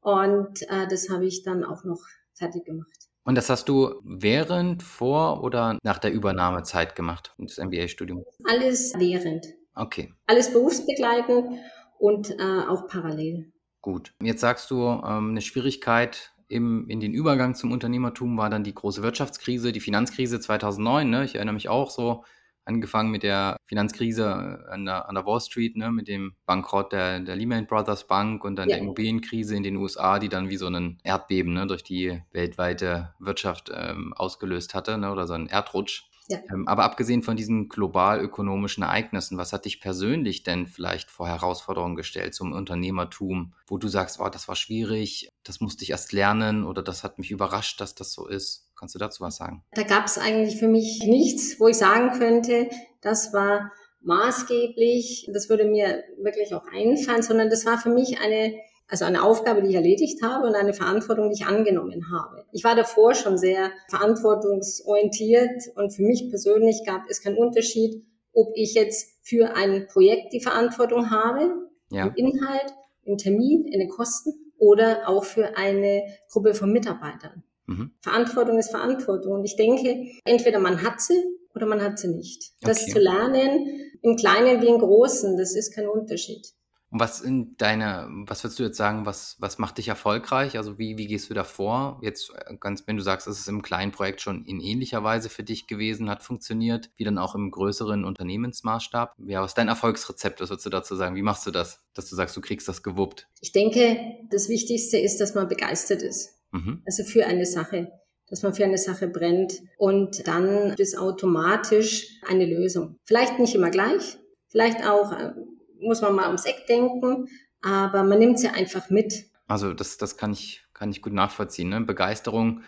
und 0.00 0.62
äh, 0.62 0.88
das 0.88 1.08
habe 1.08 1.26
ich 1.26 1.44
dann 1.44 1.64
auch 1.64 1.84
noch 1.84 2.00
fertig 2.32 2.64
gemacht. 2.64 2.90
Und 3.24 3.36
das 3.36 3.48
hast 3.48 3.68
du 3.68 3.94
während, 4.04 4.82
vor 4.82 5.42
oder 5.42 5.78
nach 5.82 5.98
der 5.98 6.12
Übernahmezeit 6.12 6.94
gemacht, 6.94 7.34
das 7.38 7.58
MBA-Studium? 7.58 8.22
Alles 8.44 8.92
während. 8.98 9.46
Okay. 9.74 10.12
Alles 10.26 10.52
berufsbegleitend 10.52 11.58
und 11.98 12.30
äh, 12.30 12.62
auch 12.68 12.86
parallel. 12.88 13.52
Gut. 13.80 14.14
Jetzt 14.22 14.40
sagst 14.40 14.70
du, 14.70 14.82
ähm, 14.82 15.30
eine 15.30 15.40
Schwierigkeit 15.40 16.32
im, 16.48 16.88
in 16.88 17.00
den 17.00 17.12
Übergang 17.12 17.54
zum 17.54 17.72
Unternehmertum 17.72 18.36
war 18.36 18.50
dann 18.50 18.64
die 18.64 18.74
große 18.74 19.02
Wirtschaftskrise, 19.02 19.72
die 19.72 19.80
Finanzkrise 19.80 20.40
2009. 20.40 21.10
Ne? 21.10 21.24
Ich 21.24 21.34
erinnere 21.34 21.54
mich 21.54 21.68
auch 21.68 21.90
so, 21.90 22.24
angefangen 22.64 23.10
mit 23.10 23.22
der 23.22 23.56
Finanzkrise 23.66 24.64
an 24.70 24.86
der, 24.86 25.08
an 25.08 25.14
der 25.14 25.26
Wall 25.26 25.40
Street, 25.40 25.76
ne? 25.76 25.90
mit 25.90 26.08
dem 26.08 26.34
Bankrott 26.46 26.92
der, 26.92 27.20
der 27.20 27.36
Lehman 27.36 27.66
Brothers 27.66 28.06
Bank 28.06 28.44
und 28.44 28.56
dann 28.56 28.68
ja. 28.68 28.76
der 28.76 28.82
Immobilienkrise 28.82 29.56
in 29.56 29.62
den 29.62 29.76
USA, 29.76 30.18
die 30.18 30.28
dann 30.28 30.48
wie 30.48 30.56
so 30.56 30.66
ein 30.66 30.98
Erdbeben 31.04 31.52
ne? 31.52 31.66
durch 31.66 31.82
die 31.82 32.22
weltweite 32.32 33.14
Wirtschaft 33.18 33.70
ähm, 33.74 34.12
ausgelöst 34.14 34.74
hatte 34.74 34.98
ne? 34.98 35.12
oder 35.12 35.26
so 35.26 35.34
ein 35.34 35.46
Erdrutsch. 35.46 36.04
Ja. 36.28 36.38
Ähm, 36.50 36.66
aber 36.66 36.84
abgesehen 36.84 37.22
von 37.22 37.36
diesen 37.36 37.68
global-ökonomischen 37.68 38.82
Ereignissen, 38.82 39.36
was 39.36 39.52
hat 39.52 39.66
dich 39.66 39.80
persönlich 39.80 40.42
denn 40.42 40.66
vielleicht 40.66 41.10
vor 41.10 41.28
Herausforderungen 41.28 41.96
gestellt 41.96 42.34
zum 42.34 42.52
Unternehmertum, 42.52 43.54
wo 43.66 43.76
du 43.76 43.88
sagst, 43.88 44.20
oh, 44.20 44.28
das 44.28 44.48
war 44.48 44.56
schwierig, 44.56 45.28
das 45.42 45.60
musste 45.60 45.84
ich 45.84 45.90
erst 45.90 46.12
lernen 46.12 46.64
oder 46.64 46.82
das 46.82 47.04
hat 47.04 47.18
mich 47.18 47.30
überrascht, 47.30 47.80
dass 47.80 47.94
das 47.94 48.12
so 48.12 48.26
ist? 48.26 48.70
Kannst 48.78 48.94
du 48.94 48.98
dazu 48.98 49.22
was 49.22 49.36
sagen? 49.36 49.64
Da 49.72 49.82
gab 49.82 50.06
es 50.06 50.18
eigentlich 50.18 50.56
für 50.58 50.68
mich 50.68 51.02
nichts, 51.04 51.60
wo 51.60 51.68
ich 51.68 51.76
sagen 51.76 52.18
könnte, 52.18 52.68
das 53.02 53.32
war 53.32 53.70
maßgeblich, 54.00 55.30
das 55.32 55.48
würde 55.48 55.64
mir 55.64 56.04
wirklich 56.22 56.54
auch 56.54 56.66
einfallen, 56.72 57.22
sondern 57.22 57.50
das 57.50 57.66
war 57.66 57.78
für 57.78 57.90
mich 57.90 58.20
eine, 58.20 58.54
also 58.94 59.06
eine 59.06 59.24
Aufgabe, 59.24 59.60
die 59.60 59.70
ich 59.70 59.74
erledigt 59.74 60.22
habe 60.22 60.46
und 60.46 60.54
eine 60.54 60.72
Verantwortung, 60.72 61.28
die 61.28 61.42
ich 61.42 61.46
angenommen 61.48 62.12
habe. 62.12 62.44
Ich 62.52 62.62
war 62.62 62.76
davor 62.76 63.16
schon 63.16 63.36
sehr 63.36 63.72
verantwortungsorientiert 63.88 65.64
und 65.74 65.90
für 65.90 66.02
mich 66.02 66.28
persönlich 66.30 66.84
gab 66.86 67.02
es 67.10 67.20
keinen 67.20 67.36
Unterschied, 67.36 68.04
ob 68.32 68.52
ich 68.54 68.74
jetzt 68.74 69.18
für 69.22 69.56
ein 69.56 69.88
Projekt 69.88 70.32
die 70.32 70.40
Verantwortung 70.40 71.10
habe, 71.10 71.70
ja. 71.90 72.06
im 72.06 72.14
Inhalt, 72.14 72.72
im 73.02 73.18
Termin, 73.18 73.66
in 73.66 73.80
den 73.80 73.88
Kosten 73.88 74.32
oder 74.58 75.08
auch 75.08 75.24
für 75.24 75.56
eine 75.56 76.04
Gruppe 76.30 76.54
von 76.54 76.70
Mitarbeitern. 76.70 77.42
Mhm. 77.66 77.90
Verantwortung 78.00 78.60
ist 78.60 78.70
Verantwortung. 78.70 79.32
Und 79.32 79.44
ich 79.44 79.56
denke, 79.56 80.06
entweder 80.24 80.60
man 80.60 80.84
hat 80.84 81.00
sie 81.00 81.20
oder 81.52 81.66
man 81.66 81.82
hat 81.82 81.98
sie 81.98 82.14
nicht. 82.14 82.52
Das 82.60 82.82
okay. 82.82 82.92
zu 82.92 82.98
lernen, 83.00 83.90
im 84.02 84.14
Kleinen 84.14 84.62
wie 84.62 84.68
im 84.68 84.78
Großen, 84.78 85.36
das 85.36 85.56
ist 85.56 85.74
kein 85.74 85.88
Unterschied. 85.88 86.46
Und 86.94 87.00
was 87.00 87.20
in 87.20 87.56
deine, 87.56 88.06
was 88.08 88.44
würdest 88.44 88.60
du 88.60 88.62
jetzt 88.62 88.76
sagen, 88.76 89.04
was, 89.04 89.34
was 89.40 89.58
macht 89.58 89.78
dich 89.78 89.88
erfolgreich? 89.88 90.56
Also 90.56 90.78
wie, 90.78 90.96
wie 90.96 91.08
gehst 91.08 91.28
du 91.28 91.34
da 91.34 91.42
vor? 91.42 91.98
Jetzt 92.02 92.30
äh, 92.30 92.54
ganz, 92.60 92.86
wenn 92.86 92.96
du 92.96 93.02
sagst, 93.02 93.26
es 93.26 93.40
ist 93.40 93.48
im 93.48 93.62
kleinen 93.62 93.90
Projekt 93.90 94.20
schon 94.20 94.44
in 94.44 94.60
ähnlicher 94.60 95.02
Weise 95.02 95.28
für 95.28 95.42
dich 95.42 95.66
gewesen, 95.66 96.08
hat 96.08 96.22
funktioniert, 96.22 96.90
wie 96.94 97.02
dann 97.02 97.18
auch 97.18 97.34
im 97.34 97.50
größeren 97.50 98.04
Unternehmensmaßstab. 98.04 99.16
Ja, 99.26 99.42
was 99.42 99.50
ist 99.50 99.58
dein 99.58 99.66
Erfolgsrezept? 99.66 100.40
Was 100.40 100.50
würdest 100.50 100.66
du 100.66 100.70
dazu 100.70 100.94
sagen? 100.94 101.16
Wie 101.16 101.22
machst 101.22 101.44
du 101.48 101.50
das, 101.50 101.80
dass 101.94 102.08
du 102.08 102.14
sagst, 102.14 102.36
du 102.36 102.40
kriegst 102.40 102.68
das 102.68 102.84
gewuppt? 102.84 103.26
Ich 103.40 103.50
denke, 103.50 103.98
das 104.30 104.48
Wichtigste 104.48 104.96
ist, 104.96 105.20
dass 105.20 105.34
man 105.34 105.48
begeistert 105.48 106.00
ist. 106.00 106.38
Mhm. 106.52 106.82
Also 106.86 107.02
für 107.02 107.26
eine 107.26 107.44
Sache 107.44 107.90
dass 108.30 108.42
man 108.42 108.54
für 108.54 108.64
eine 108.64 108.78
Sache 108.78 109.06
brennt 109.06 109.60
und 109.76 110.26
dann 110.26 110.72
ist 110.78 110.96
automatisch 110.96 112.20
eine 112.26 112.46
Lösung. 112.46 112.96
Vielleicht 113.04 113.38
nicht 113.38 113.54
immer 113.54 113.70
gleich, 113.70 114.18
vielleicht 114.48 114.84
auch 114.88 115.12
äh, 115.12 115.32
muss 115.80 116.02
man 116.02 116.14
mal 116.14 116.26
ums 116.26 116.44
Eck 116.44 116.66
denken, 116.66 117.28
aber 117.62 118.02
man 118.02 118.18
nimmt 118.18 118.38
sie 118.38 118.48
einfach 118.48 118.90
mit. 118.90 119.26
Also 119.46 119.74
das, 119.74 119.96
das 119.96 120.16
kann 120.16 120.32
ich, 120.32 120.64
kann 120.72 120.90
ich 120.90 121.02
gut 121.02 121.12
nachvollziehen. 121.12 121.68
Ne? 121.68 121.80
Begeisterung 121.80 122.62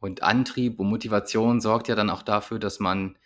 und 0.00 0.22
Antrieb 0.22 0.78
und 0.78 0.88
Motivation 0.88 1.60
sorgt 1.60 1.88
ja 1.88 1.94
dann 1.94 2.10
auch 2.10 2.22
dafür, 2.22 2.58
dass 2.58 2.80
man 2.80 3.18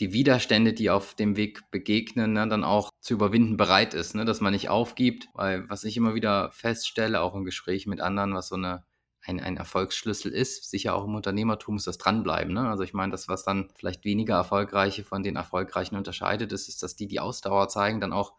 die 0.00 0.12
Widerstände, 0.12 0.72
die 0.72 0.90
auf 0.90 1.14
dem 1.14 1.36
Weg 1.36 1.70
begegnen, 1.72 2.34
ne, 2.34 2.46
dann 2.46 2.62
auch 2.62 2.90
zu 3.00 3.14
überwinden 3.14 3.56
bereit 3.56 3.94
ist, 3.94 4.14
ne? 4.14 4.24
dass 4.24 4.40
man 4.40 4.52
nicht 4.52 4.68
aufgibt, 4.68 5.28
weil 5.34 5.68
was 5.68 5.82
ich 5.82 5.96
immer 5.96 6.14
wieder 6.14 6.52
feststelle, 6.52 7.20
auch 7.20 7.34
im 7.34 7.44
Gespräch 7.44 7.86
mit 7.88 8.00
anderen, 8.00 8.32
was 8.34 8.48
so 8.48 8.54
eine 8.54 8.84
ein, 9.28 9.40
ein 9.40 9.56
Erfolgsschlüssel 9.56 10.32
ist, 10.32 10.70
sicher 10.70 10.94
auch 10.94 11.04
im 11.04 11.14
Unternehmertum 11.14 11.76
ist 11.76 11.86
das 11.86 11.98
Dranbleiben. 11.98 12.54
Ne? 12.54 12.68
Also 12.68 12.82
ich 12.82 12.94
meine, 12.94 13.12
das, 13.12 13.28
was 13.28 13.44
dann 13.44 13.68
vielleicht 13.74 14.04
weniger 14.04 14.36
Erfolgreiche 14.36 15.04
von 15.04 15.22
den 15.22 15.36
Erfolgreichen 15.36 15.96
unterscheidet, 15.96 16.52
ist, 16.52 16.68
ist, 16.68 16.82
dass 16.82 16.96
die 16.96 17.08
die 17.08 17.20
Ausdauer 17.20 17.68
zeigen, 17.68 18.00
dann 18.00 18.12
auch 18.12 18.32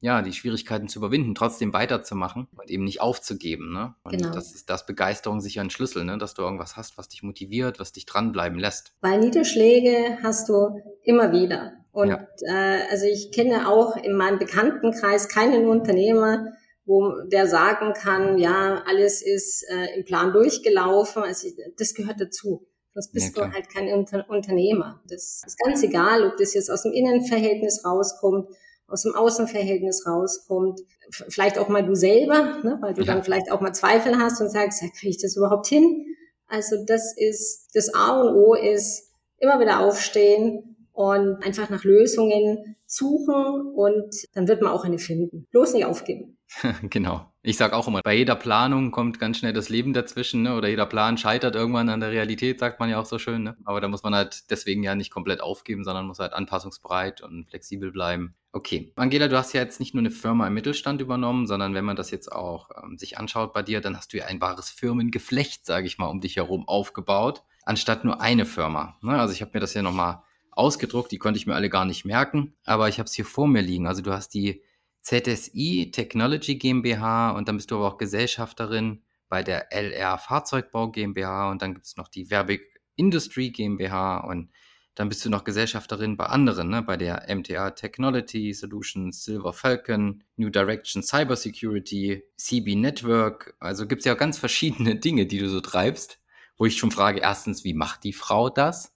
ja, 0.00 0.22
die 0.22 0.32
Schwierigkeiten 0.32 0.88
zu 0.88 0.98
überwinden, 0.98 1.34
trotzdem 1.34 1.72
weiterzumachen 1.72 2.48
und 2.56 2.70
eben 2.70 2.84
nicht 2.84 3.00
aufzugeben. 3.00 3.72
Ne? 3.72 3.94
Und 4.02 4.18
genau. 4.18 4.30
das 4.30 4.54
ist 4.54 4.68
das 4.68 4.84
Begeisterung 4.84 5.40
sicher 5.40 5.62
ein 5.62 5.70
Schlüssel, 5.70 6.04
ne? 6.04 6.18
dass 6.18 6.34
du 6.34 6.42
irgendwas 6.42 6.76
hast, 6.76 6.98
was 6.98 7.08
dich 7.08 7.22
motiviert, 7.22 7.80
was 7.80 7.92
dich 7.92 8.04
dranbleiben 8.04 8.58
lässt. 8.58 8.92
Weil 9.00 9.20
Niederschläge 9.20 10.18
hast 10.22 10.48
du 10.48 10.80
immer 11.02 11.32
wieder. 11.32 11.72
Und 11.92 12.10
ja. 12.10 12.26
äh, 12.42 12.82
also 12.90 13.06
ich 13.06 13.32
kenne 13.32 13.68
auch 13.68 13.96
in 13.96 14.14
meinem 14.14 14.38
Bekanntenkreis 14.38 15.28
keinen 15.28 15.66
Unternehmer, 15.66 16.52
wo 16.84 17.22
der 17.32 17.46
sagen 17.46 17.94
kann, 17.94 18.38
ja, 18.38 18.82
alles 18.86 19.22
ist 19.22 19.64
äh, 19.70 19.96
im 19.96 20.04
Plan 20.04 20.32
durchgelaufen. 20.32 21.22
Also 21.22 21.48
das 21.78 21.94
gehört 21.94 22.20
dazu. 22.20 22.66
Sonst 22.92 23.12
bist 23.12 23.36
ja, 23.36 23.46
du 23.46 23.52
halt 23.52 23.68
kein 23.70 23.92
Unter 23.92 24.28
Unternehmer. 24.28 25.02
Das 25.08 25.42
ist 25.46 25.58
ganz 25.58 25.82
egal, 25.82 26.24
ob 26.24 26.36
das 26.36 26.54
jetzt 26.54 26.70
aus 26.70 26.82
dem 26.82 26.92
Innenverhältnis 26.92 27.84
rauskommt, 27.84 28.48
aus 28.88 29.02
dem 29.02 29.14
Außenverhältnis 29.14 30.06
rauskommt. 30.06 30.80
Vielleicht 31.10 31.58
auch 31.58 31.68
mal 31.68 31.84
du 31.84 31.94
selber, 31.94 32.58
ne, 32.62 32.78
weil 32.80 32.94
du 32.94 33.02
ja. 33.02 33.14
dann 33.14 33.22
vielleicht 33.22 33.50
auch 33.50 33.60
mal 33.60 33.72
Zweifel 33.72 34.18
hast 34.18 34.40
und 34.40 34.50
sagst, 34.50 34.82
ja, 34.82 34.88
kriege 34.88 35.10
ich 35.10 35.20
das 35.20 35.36
überhaupt 35.36 35.66
hin? 35.66 36.04
Also 36.48 36.84
das 36.84 37.16
ist, 37.16 37.70
das 37.74 37.92
A 37.94 38.20
und 38.20 38.34
O 38.34 38.54
ist 38.54 39.10
immer 39.38 39.60
wieder 39.60 39.80
aufstehen 39.80 40.76
und 40.92 41.44
einfach 41.44 41.68
nach 41.68 41.84
Lösungen 41.84 42.76
suchen 42.86 43.72
und 43.74 44.14
dann 44.34 44.48
wird 44.48 44.62
man 44.62 44.72
auch 44.72 44.84
eine 44.84 44.98
finden. 44.98 45.46
Bloß 45.50 45.74
nicht 45.74 45.84
aufgeben. 45.84 46.38
genau. 46.82 47.26
Ich 47.46 47.58
sage 47.58 47.76
auch 47.76 47.86
immer, 47.86 48.00
bei 48.02 48.16
jeder 48.16 48.34
Planung 48.34 48.90
kommt 48.90 49.20
ganz 49.20 49.38
schnell 49.38 49.52
das 49.52 49.68
Leben 49.68 49.92
dazwischen, 49.92 50.42
ne? 50.42 50.56
oder 50.56 50.66
jeder 50.66 50.84
Plan 50.84 51.16
scheitert 51.16 51.54
irgendwann 51.54 51.88
an 51.88 52.00
der 52.00 52.10
Realität, 52.10 52.58
sagt 52.58 52.80
man 52.80 52.90
ja 52.90 52.98
auch 52.98 53.06
so 53.06 53.20
schön. 53.20 53.44
Ne? 53.44 53.56
Aber 53.64 53.80
da 53.80 53.86
muss 53.86 54.02
man 54.02 54.16
halt 54.16 54.50
deswegen 54.50 54.82
ja 54.82 54.96
nicht 54.96 55.12
komplett 55.12 55.40
aufgeben, 55.40 55.84
sondern 55.84 56.08
muss 56.08 56.18
halt 56.18 56.32
anpassungsbereit 56.32 57.20
und 57.20 57.48
flexibel 57.48 57.92
bleiben. 57.92 58.34
Okay, 58.50 58.92
Angela, 58.96 59.28
du 59.28 59.38
hast 59.38 59.52
ja 59.52 59.60
jetzt 59.60 59.78
nicht 59.78 59.94
nur 59.94 60.00
eine 60.00 60.10
Firma 60.10 60.48
im 60.48 60.54
Mittelstand 60.54 61.00
übernommen, 61.00 61.46
sondern 61.46 61.72
wenn 61.72 61.84
man 61.84 61.94
das 61.94 62.10
jetzt 62.10 62.32
auch 62.32 62.70
ähm, 62.82 62.98
sich 62.98 63.16
anschaut 63.16 63.52
bei 63.52 63.62
dir, 63.62 63.80
dann 63.80 63.96
hast 63.96 64.12
du 64.12 64.16
ja 64.16 64.24
ein 64.24 64.40
wahres 64.40 64.68
Firmengeflecht, 64.68 65.64
sage 65.64 65.86
ich 65.86 65.98
mal, 65.98 66.08
um 66.08 66.20
dich 66.20 66.34
herum 66.34 66.66
aufgebaut, 66.66 67.44
anstatt 67.64 68.04
nur 68.04 68.20
eine 68.20 68.44
Firma. 68.44 68.96
Ne? 69.02 69.20
Also 69.20 69.32
ich 69.32 69.40
habe 69.40 69.52
mir 69.54 69.60
das 69.60 69.72
ja 69.72 69.82
nochmal 69.82 70.20
ausgedruckt, 70.50 71.12
die 71.12 71.18
konnte 71.18 71.38
ich 71.38 71.46
mir 71.46 71.54
alle 71.54 71.70
gar 71.70 71.84
nicht 71.84 72.04
merken, 72.04 72.56
aber 72.64 72.88
ich 72.88 72.98
habe 72.98 73.06
es 73.06 73.14
hier 73.14 73.24
vor 73.24 73.46
mir 73.46 73.62
liegen. 73.62 73.86
Also 73.86 74.02
du 74.02 74.10
hast 74.10 74.34
die 74.34 74.64
ZSI 75.06 75.92
Technology 75.92 76.56
GmbH 76.56 77.30
und 77.30 77.46
dann 77.46 77.58
bist 77.58 77.70
du 77.70 77.76
aber 77.76 77.86
auch 77.86 77.96
Gesellschafterin 77.96 79.04
bei 79.28 79.44
der 79.44 79.72
LR 79.72 80.18
Fahrzeugbau 80.18 80.90
GmbH 80.90 81.48
und 81.52 81.62
dann 81.62 81.74
gibt 81.74 81.86
es 81.86 81.96
noch 81.96 82.08
die 82.08 82.28
Werbig 82.28 82.80
Industry 82.96 83.50
GmbH 83.50 84.18
und 84.18 84.50
dann 84.96 85.08
bist 85.08 85.24
du 85.24 85.30
noch 85.30 85.44
Gesellschafterin 85.44 86.16
bei 86.16 86.26
anderen, 86.26 86.70
ne? 86.70 86.82
bei 86.82 86.96
der 86.96 87.32
MTA 87.32 87.70
Technology 87.70 88.52
Solutions, 88.52 89.22
Silver 89.22 89.52
Falcon, 89.52 90.24
New 90.34 90.50
Direction 90.50 91.04
Cybersecurity, 91.04 92.24
CB 92.36 92.74
Network. 92.74 93.54
Also 93.60 93.86
gibt 93.86 94.00
es 94.00 94.06
ja 94.06 94.14
ganz 94.14 94.38
verschiedene 94.38 94.96
Dinge, 94.98 95.26
die 95.26 95.38
du 95.38 95.48
so 95.48 95.60
treibst, 95.60 96.18
wo 96.56 96.66
ich 96.66 96.78
schon 96.78 96.90
frage, 96.90 97.20
erstens, 97.20 97.62
wie 97.62 97.74
macht 97.74 98.02
die 98.02 98.12
Frau 98.12 98.50
das? 98.50 98.92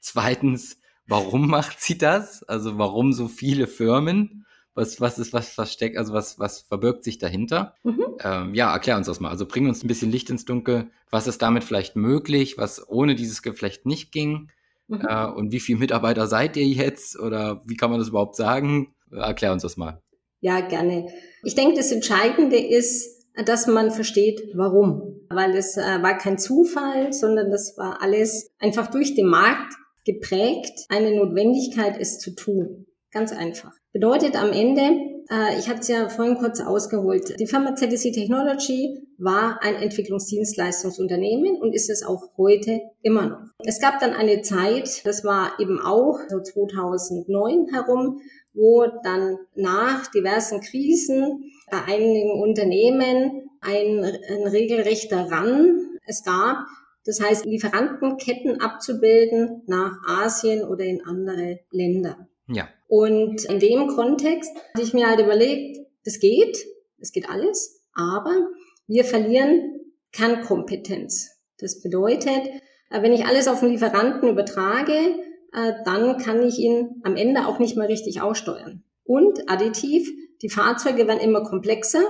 Zweitens, 0.00 0.78
warum 1.06 1.48
macht 1.50 1.82
sie 1.82 1.98
das? 1.98 2.44
Also 2.44 2.78
warum 2.78 3.12
so 3.12 3.28
viele 3.28 3.66
Firmen? 3.66 4.44
Was, 4.74 5.00
was 5.00 5.18
ist, 5.18 5.32
was 5.32 5.50
versteckt, 5.50 5.96
also 5.96 6.12
was, 6.12 6.38
was 6.38 6.62
verbirgt 6.62 7.04
sich 7.04 7.18
dahinter? 7.18 7.74
Mhm. 7.84 8.04
Ähm, 8.22 8.54
ja, 8.54 8.72
erklär 8.72 8.96
uns 8.96 9.06
das 9.06 9.20
mal. 9.20 9.30
Also 9.30 9.46
bring 9.46 9.68
uns 9.68 9.84
ein 9.84 9.88
bisschen 9.88 10.10
Licht 10.10 10.30
ins 10.30 10.44
Dunkel. 10.44 10.90
Was 11.10 11.26
ist 11.26 11.42
damit 11.42 11.62
vielleicht 11.64 11.94
möglich, 11.94 12.58
was 12.58 12.88
ohne 12.88 13.14
dieses 13.14 13.42
Geflecht 13.42 13.86
nicht 13.86 14.10
ging? 14.10 14.50
Mhm. 14.88 15.06
Äh, 15.08 15.26
und 15.26 15.52
wie 15.52 15.60
viele 15.60 15.78
Mitarbeiter 15.78 16.26
seid 16.26 16.56
ihr 16.56 16.66
jetzt? 16.66 17.18
Oder 17.18 17.62
wie 17.64 17.76
kann 17.76 17.90
man 17.90 18.00
das 18.00 18.08
überhaupt 18.08 18.36
sagen? 18.36 18.94
Erklär 19.12 19.52
uns 19.52 19.62
das 19.62 19.76
mal. 19.76 20.02
Ja, 20.40 20.60
gerne. 20.60 21.08
Ich 21.42 21.54
denke, 21.54 21.76
das 21.76 21.90
Entscheidende 21.90 22.58
ist, 22.58 23.26
dass 23.46 23.66
man 23.66 23.90
versteht, 23.90 24.42
warum. 24.54 25.20
Weil 25.30 25.56
es 25.56 25.76
äh, 25.76 26.02
war 26.02 26.18
kein 26.18 26.38
Zufall, 26.38 27.12
sondern 27.12 27.50
das 27.50 27.74
war 27.76 28.02
alles 28.02 28.50
einfach 28.58 28.88
durch 28.88 29.14
den 29.14 29.26
Markt 29.26 29.72
geprägt, 30.04 30.86
eine 30.88 31.16
Notwendigkeit, 31.16 31.96
es 31.98 32.18
zu 32.18 32.34
tun. 32.34 32.86
Ganz 33.10 33.32
einfach. 33.32 33.72
Bedeutet 33.94 34.34
am 34.34 34.52
Ende, 34.52 34.82
äh, 35.30 35.56
ich 35.56 35.68
hatte 35.68 35.78
es 35.82 35.86
ja 35.86 36.08
vorhin 36.08 36.34
kurz 36.34 36.60
ausgeholt, 36.60 37.38
die 37.38 37.46
Firma 37.46 37.76
ZDC 37.76 38.12
Technology 38.12 39.06
war 39.18 39.62
ein 39.62 39.76
Entwicklungsdienstleistungsunternehmen 39.76 41.60
und 41.60 41.72
ist 41.72 41.88
es 41.88 42.04
auch 42.04 42.36
heute 42.36 42.80
immer 43.02 43.28
noch. 43.28 43.38
Es 43.64 43.80
gab 43.80 44.00
dann 44.00 44.12
eine 44.12 44.42
Zeit, 44.42 45.06
das 45.06 45.22
war 45.22 45.52
eben 45.60 45.78
auch 45.80 46.18
so 46.28 46.40
2009 46.40 47.68
herum, 47.72 48.20
wo 48.52 48.84
dann 49.04 49.38
nach 49.54 50.08
diversen 50.08 50.60
Krisen 50.60 51.52
bei 51.70 51.84
einigen 51.84 52.42
Unternehmen 52.42 53.48
ein, 53.60 54.04
ein 54.04 54.46
regelrechter 54.48 55.30
Run 55.30 56.00
es 56.04 56.24
gab, 56.24 56.66
das 57.06 57.20
heißt, 57.20 57.44
Lieferantenketten 57.44 58.60
abzubilden 58.60 59.62
nach 59.68 59.98
Asien 60.04 60.64
oder 60.64 60.84
in 60.84 61.00
andere 61.04 61.60
Länder. 61.70 62.26
Ja. 62.48 62.68
Und 62.96 63.44
in 63.46 63.58
dem 63.58 63.88
Kontext 63.88 64.54
hatte 64.72 64.84
ich 64.84 64.94
mir 64.94 65.08
halt 65.08 65.18
überlegt, 65.18 65.84
das 66.04 66.20
geht, 66.20 66.56
es 67.00 67.10
geht 67.10 67.28
alles, 67.28 67.82
aber 67.92 68.50
wir 68.86 69.04
verlieren 69.04 69.80
Kernkompetenz. 70.12 71.28
Das 71.58 71.82
bedeutet, 71.82 72.46
äh, 72.90 73.02
wenn 73.02 73.12
ich 73.12 73.26
alles 73.26 73.48
auf 73.48 73.58
den 73.58 73.70
Lieferanten 73.70 74.28
übertrage, 74.28 74.92
äh, 74.92 75.72
dann 75.84 76.18
kann 76.18 76.40
ich 76.44 76.60
ihn 76.60 77.00
am 77.02 77.16
Ende 77.16 77.48
auch 77.48 77.58
nicht 77.58 77.76
mehr 77.76 77.88
richtig 77.88 78.22
aussteuern. 78.22 78.84
Und 79.02 79.50
additiv, 79.50 80.08
die 80.42 80.48
Fahrzeuge 80.48 81.08
werden 81.08 81.18
immer 81.18 81.42
komplexer. 81.42 82.04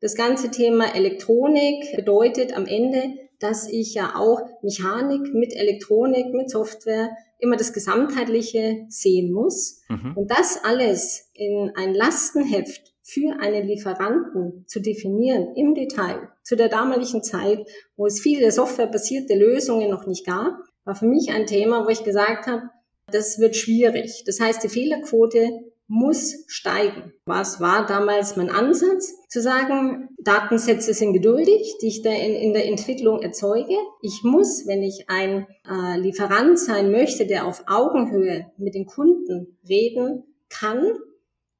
Das 0.00 0.14
ganze 0.14 0.52
Thema 0.52 0.94
Elektronik 0.94 1.96
bedeutet 1.96 2.56
am 2.56 2.66
Ende, 2.66 3.14
dass 3.40 3.68
ich 3.68 3.94
ja 3.94 4.12
auch 4.14 4.42
Mechanik 4.62 5.34
mit 5.34 5.56
Elektronik, 5.56 6.32
mit 6.32 6.50
Software 6.50 7.10
immer 7.40 7.56
das 7.56 7.72
Gesamtheitliche 7.72 8.86
sehen 8.88 9.32
muss. 9.32 9.82
Mhm. 9.88 10.16
Und 10.16 10.30
das 10.30 10.62
alles 10.62 11.30
in 11.34 11.72
ein 11.74 11.94
Lastenheft 11.94 12.94
für 13.02 13.40
einen 13.40 13.66
Lieferanten 13.66 14.64
zu 14.68 14.80
definieren 14.80 15.54
im 15.56 15.74
Detail 15.74 16.28
zu 16.44 16.56
der 16.56 16.68
damaligen 16.68 17.22
Zeit, 17.22 17.66
wo 17.96 18.06
es 18.06 18.20
viele 18.20 18.52
softwarebasierte 18.52 19.34
Lösungen 19.34 19.90
noch 19.90 20.06
nicht 20.06 20.24
gab, 20.26 20.54
war 20.84 20.94
für 20.94 21.06
mich 21.06 21.30
ein 21.30 21.46
Thema, 21.46 21.84
wo 21.84 21.88
ich 21.88 22.04
gesagt 22.04 22.46
habe, 22.46 22.62
das 23.10 23.38
wird 23.40 23.56
schwierig. 23.56 24.22
Das 24.26 24.38
heißt, 24.40 24.62
die 24.62 24.68
Fehlerquote 24.68 25.50
muss 25.90 26.44
steigen. 26.46 27.12
Was 27.24 27.60
war 27.60 27.84
damals 27.84 28.36
mein 28.36 28.48
Ansatz? 28.48 29.12
Zu 29.28 29.42
sagen, 29.42 30.08
Datensätze 30.22 30.94
sind 30.94 31.12
geduldig, 31.12 31.78
die 31.82 31.88
ich 31.88 32.02
da 32.02 32.10
in, 32.10 32.32
in 32.36 32.52
der 32.52 32.66
Entwicklung 32.66 33.20
erzeuge. 33.20 33.74
Ich 34.00 34.20
muss, 34.22 34.68
wenn 34.68 34.84
ich 34.84 35.06
ein 35.08 35.48
äh, 35.68 35.98
Lieferant 35.98 36.60
sein 36.60 36.92
möchte, 36.92 37.26
der 37.26 37.44
auf 37.44 37.64
Augenhöhe 37.66 38.52
mit 38.56 38.76
den 38.76 38.86
Kunden 38.86 39.58
reden 39.68 40.22
kann, 40.48 40.94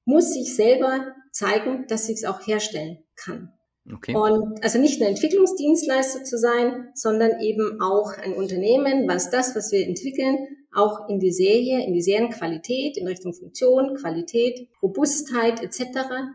muss 0.04 0.36
ich 0.36 0.54
selber 0.54 1.08
zeigen, 1.32 1.86
dass 1.88 2.08
ich 2.08 2.18
es 2.18 2.24
auch 2.24 2.46
herstellen 2.46 2.98
kann. 3.16 3.52
Okay. 3.92 4.14
Und 4.14 4.62
also 4.62 4.78
nicht 4.78 5.00
ein 5.00 5.08
Entwicklungsdienstleister 5.08 6.24
zu 6.24 6.38
sein, 6.38 6.88
sondern 6.94 7.40
eben 7.40 7.80
auch 7.80 8.12
ein 8.12 8.34
Unternehmen, 8.34 9.08
was 9.08 9.30
das, 9.30 9.56
was 9.56 9.72
wir 9.72 9.86
entwickeln, 9.86 10.38
auch 10.72 11.08
in 11.08 11.18
die 11.18 11.32
Serie, 11.32 11.84
in 11.84 11.92
die 11.92 12.02
Serienqualität, 12.02 12.96
in 12.96 13.06
Richtung 13.06 13.32
Funktion, 13.32 13.96
Qualität, 13.96 14.68
Robustheit 14.82 15.62
etc., 15.62 15.82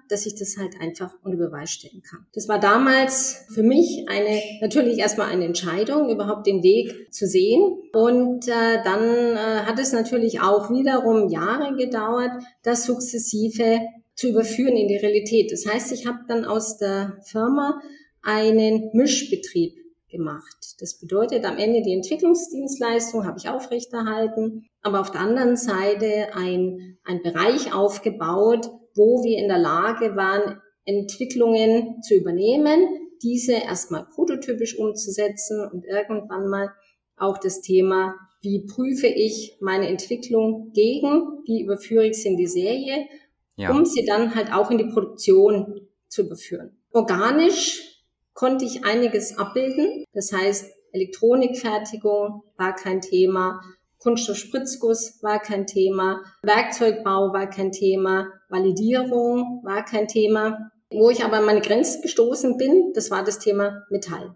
dass 0.09 0.25
ich 0.25 0.35
das 0.35 0.57
halt 0.57 0.81
einfach 0.81 1.13
unter 1.23 1.37
Beweis 1.37 1.71
stellen 1.71 2.01
kann. 2.01 2.25
Das 2.33 2.49
war 2.49 2.59
damals 2.59 3.45
für 3.53 3.63
mich 3.63 4.05
eine, 4.09 4.41
natürlich 4.61 4.99
erstmal 4.99 5.29
eine 5.29 5.45
Entscheidung, 5.45 6.09
überhaupt 6.09 6.47
den 6.47 6.63
Weg 6.63 7.13
zu 7.13 7.27
sehen. 7.27 7.77
Und 7.93 8.47
äh, 8.49 8.83
dann 8.83 9.03
äh, 9.03 9.65
hat 9.65 9.79
es 9.79 9.93
natürlich 9.93 10.41
auch 10.41 10.69
wiederum 10.69 11.29
Jahre 11.29 11.75
gedauert, 11.77 12.31
das 12.61 12.83
sukzessive 12.83 13.79
zu 14.15 14.29
überführen 14.29 14.77
in 14.77 14.88
die 14.88 14.98
Realität. 14.98 15.51
Das 15.51 15.65
heißt, 15.65 15.91
ich 15.91 16.05
habe 16.05 16.19
dann 16.27 16.45
aus 16.45 16.77
der 16.77 17.19
Firma 17.25 17.81
einen 18.22 18.89
Mischbetrieb 18.93 19.75
gemacht. 20.10 20.75
Das 20.79 20.98
bedeutet, 20.98 21.45
am 21.45 21.57
Ende 21.57 21.81
die 21.81 21.93
Entwicklungsdienstleistung 21.93 23.25
habe 23.25 23.38
ich 23.38 23.50
aufrechterhalten, 23.50 24.65
aber 24.81 25.01
auf 25.01 25.12
der 25.12 25.22
anderen 25.22 25.57
Seite 25.57 26.34
ein, 26.34 26.98
ein 27.03 27.22
Bereich 27.22 27.74
aufgebaut, 27.74 28.69
wo 28.95 29.24
wir 29.24 29.38
in 29.38 29.50
der 29.50 29.60
Lage 29.60 30.15
waren, 30.15 30.62
Entwicklungen 30.86 32.01
zu 32.01 32.15
übernehmen, 32.15 32.88
diese 33.22 33.53
erstmal 33.53 34.05
prototypisch 34.05 34.77
umzusetzen 34.77 35.67
und 35.72 35.86
irgendwann 35.86 36.48
mal 36.48 36.69
auch 37.17 37.38
das 37.38 37.62
Thema, 37.62 38.15
wie 38.41 38.65
prüfe 38.65 39.07
ich 39.07 39.57
meine 39.60 39.88
Entwicklung 39.88 40.72
gegen, 40.74 41.41
wie 41.45 41.63
überführe 41.63 42.05
ich 42.07 42.22
sie 42.22 42.29
in 42.29 42.38
die 42.38 42.48
Serie 42.48 43.07
ja. 43.55 43.71
um 43.71 43.85
sie 43.85 44.05
dann 44.05 44.35
halt 44.35 44.53
auch 44.53 44.71
in 44.71 44.77
die 44.77 44.91
Produktion 44.91 45.88
zu 46.07 46.24
überführen. 46.24 46.77
Organisch 46.91 48.03
konnte 48.33 48.65
ich 48.65 48.85
einiges 48.85 49.38
abbilden. 49.38 50.05
Das 50.13 50.31
heißt, 50.31 50.71
Elektronikfertigung 50.91 52.43
war 52.57 52.75
kein 52.75 53.01
Thema, 53.01 53.62
Kunststoffspritzguss 54.00 55.19
war 55.24 55.39
kein 55.39 55.65
Thema, 55.65 56.21
Werkzeugbau 56.43 57.33
war 57.33 57.50
kein 57.50 57.71
Thema, 57.71 58.27
Validierung 58.50 59.62
war 59.63 59.83
kein 59.83 60.07
Thema. 60.07 60.71
Wo 60.91 61.09
ich 61.09 61.25
aber 61.25 61.38
an 61.38 61.45
meine 61.45 61.62
Grenzen 61.62 62.01
gestoßen 62.01 62.57
bin, 62.57 62.91
das 62.93 63.09
war 63.09 63.24
das 63.24 63.39
Thema 63.39 63.83
Metall. 63.89 64.35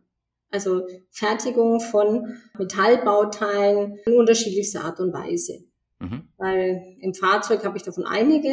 Also 0.51 0.87
Fertigung 1.11 1.79
von 1.79 2.39
Metallbauteilen 2.57 3.99
in 4.05 4.17
unterschiedlichster 4.17 4.83
Art 4.83 4.99
und 4.99 5.13
Weise. 5.13 5.59
Mhm. 5.99 6.29
Weil 6.37 6.97
im 7.01 7.13
Fahrzeug 7.13 7.63
habe 7.63 7.77
ich 7.77 7.83
davon 7.83 8.05
einige, 8.05 8.49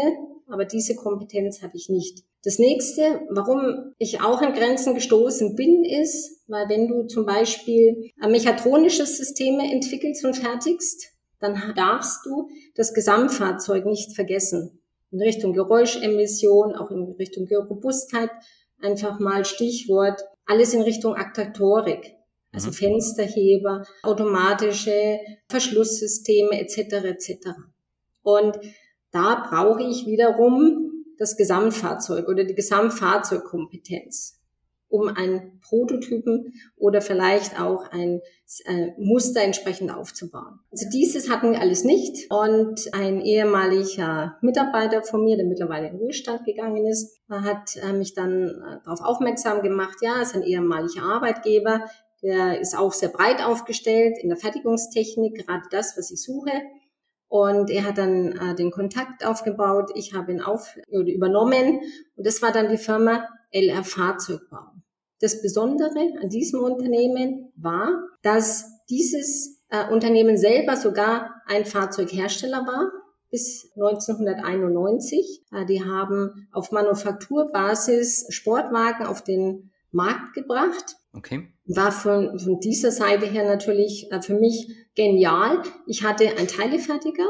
aber 0.48 0.64
diese 0.64 0.94
Kompetenz 0.94 1.62
habe 1.62 1.76
ich 1.76 1.88
nicht. 1.88 2.24
Das 2.44 2.58
nächste, 2.58 3.22
warum 3.30 3.92
ich 3.98 4.20
auch 4.20 4.40
an 4.40 4.54
Grenzen 4.54 4.94
gestoßen 4.94 5.56
bin, 5.56 5.84
ist, 5.84 6.42
weil 6.46 6.68
wenn 6.68 6.86
du 6.86 7.04
zum 7.04 7.26
Beispiel 7.26 8.12
mechatronische 8.16 9.04
Systeme 9.04 9.64
entwickelst 9.72 10.24
und 10.24 10.36
fertigst, 10.36 11.12
dann 11.40 11.74
darfst 11.74 12.24
du 12.24 12.48
das 12.74 12.94
Gesamtfahrzeug 12.94 13.84
nicht 13.84 14.14
vergessen. 14.14 14.80
In 15.10 15.20
Richtung 15.20 15.52
Geräuschemission, 15.52 16.74
auch 16.74 16.90
in 16.90 17.14
Richtung 17.18 17.48
Robustheit, 17.48 18.30
einfach 18.80 19.18
mal 19.18 19.44
Stichwort, 19.44 20.22
alles 20.46 20.72
in 20.74 20.82
Richtung 20.82 21.14
Aktatorik. 21.14 22.14
Also 22.52 22.68
mhm. 22.68 22.74
Fensterheber, 22.74 23.84
automatische 24.02 25.18
Verschlusssysteme 25.48 26.60
etc. 26.60 27.04
etc. 27.04 27.48
Und 28.22 28.58
da 29.16 29.46
brauche 29.48 29.82
ich 29.82 30.06
wiederum 30.06 30.92
das 31.18 31.36
Gesamtfahrzeug 31.38 32.28
oder 32.28 32.44
die 32.44 32.54
Gesamtfahrzeugkompetenz, 32.54 34.38
um 34.88 35.08
einen 35.08 35.58
Prototypen 35.60 36.52
oder 36.76 37.00
vielleicht 37.00 37.58
auch 37.58 37.90
ein 37.90 38.20
äh, 38.66 38.88
Muster 38.98 39.40
entsprechend 39.40 39.90
aufzubauen. 39.90 40.60
Also 40.70 40.86
dieses 40.92 41.30
hatten 41.30 41.52
wir 41.52 41.60
alles 41.62 41.84
nicht 41.84 42.30
und 42.30 42.92
ein 42.92 43.22
ehemaliger 43.22 44.36
Mitarbeiter 44.42 45.02
von 45.02 45.24
mir, 45.24 45.36
der 45.36 45.46
mittlerweile 45.46 45.88
in 45.88 45.96
Ruhestand 45.96 46.44
gegangen 46.44 46.86
ist, 46.86 47.18
hat 47.30 47.76
äh, 47.76 47.94
mich 47.94 48.12
dann 48.12 48.48
äh, 48.48 48.84
darauf 48.84 49.00
aufmerksam 49.00 49.62
gemacht, 49.62 49.96
ja, 50.02 50.20
ist 50.20 50.34
ein 50.34 50.42
ehemaliger 50.42 51.02
Arbeitgeber, 51.04 51.86
der 52.22 52.60
ist 52.60 52.76
auch 52.76 52.92
sehr 52.92 53.08
breit 53.08 53.42
aufgestellt 53.42 54.18
in 54.20 54.28
der 54.28 54.38
Fertigungstechnik, 54.38 55.46
gerade 55.46 55.64
das, 55.70 55.96
was 55.96 56.10
ich 56.10 56.22
suche. 56.22 56.50
Und 57.28 57.70
er 57.70 57.84
hat 57.84 57.98
dann 57.98 58.32
äh, 58.32 58.54
den 58.54 58.70
Kontakt 58.70 59.26
aufgebaut. 59.26 59.90
Ich 59.94 60.14
habe 60.14 60.32
ihn 60.32 60.40
auf, 60.40 60.76
übernommen. 60.88 61.80
Und 62.16 62.26
das 62.26 62.40
war 62.42 62.52
dann 62.52 62.68
die 62.68 62.78
Firma 62.78 63.28
LR 63.52 63.84
Fahrzeugbau. 63.84 64.72
Das 65.20 65.42
Besondere 65.42 66.18
an 66.22 66.28
diesem 66.28 66.62
Unternehmen 66.62 67.52
war, 67.56 67.88
dass 68.22 68.84
dieses 68.88 69.62
äh, 69.70 69.90
Unternehmen 69.90 70.36
selber 70.36 70.76
sogar 70.76 71.42
ein 71.46 71.64
Fahrzeughersteller 71.64 72.66
war 72.66 72.90
bis 73.30 73.70
1991. 73.76 75.42
Äh, 75.52 75.66
die 75.66 75.84
haben 75.84 76.48
auf 76.52 76.70
Manufakturbasis 76.70 78.26
Sportwagen 78.30 79.06
auf 79.06 79.22
den 79.22 79.70
Markt 79.90 80.34
gebracht. 80.34 80.96
Okay. 81.16 81.48
War 81.66 81.92
von, 81.92 82.38
von 82.38 82.60
dieser 82.60 82.90
Seite 82.90 83.26
her 83.26 83.44
natürlich 83.44 84.12
äh, 84.12 84.20
für 84.20 84.34
mich 84.34 84.68
genial. 84.94 85.62
Ich 85.86 86.02
hatte 86.04 86.36
einen 86.36 86.46
Teilefertiger. 86.46 87.26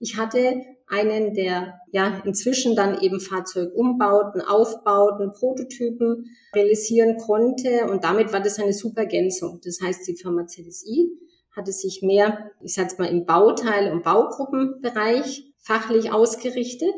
Ich 0.00 0.16
hatte 0.16 0.60
einen, 0.88 1.34
der 1.34 1.80
ja 1.92 2.22
inzwischen 2.24 2.74
dann 2.74 3.00
eben 3.00 3.20
Fahrzeugumbauten, 3.20 4.40
Aufbauten, 4.40 5.32
Prototypen 5.32 6.24
realisieren 6.54 7.16
konnte 7.18 7.86
und 7.90 8.04
damit 8.04 8.32
war 8.32 8.40
das 8.40 8.58
eine 8.58 8.72
super 8.72 9.02
Ergänzung. 9.02 9.60
Das 9.64 9.80
heißt, 9.82 10.06
die 10.08 10.16
Firma 10.16 10.46
ZSI 10.46 11.10
hatte 11.54 11.72
sich 11.72 12.00
mehr, 12.02 12.50
ich 12.62 12.74
sage 12.74 12.94
mal, 12.98 13.08
im 13.08 13.26
Bauteil- 13.26 13.92
und 13.92 14.02
Baugruppenbereich 14.02 15.52
fachlich 15.58 16.10
ausgerichtet, 16.12 16.94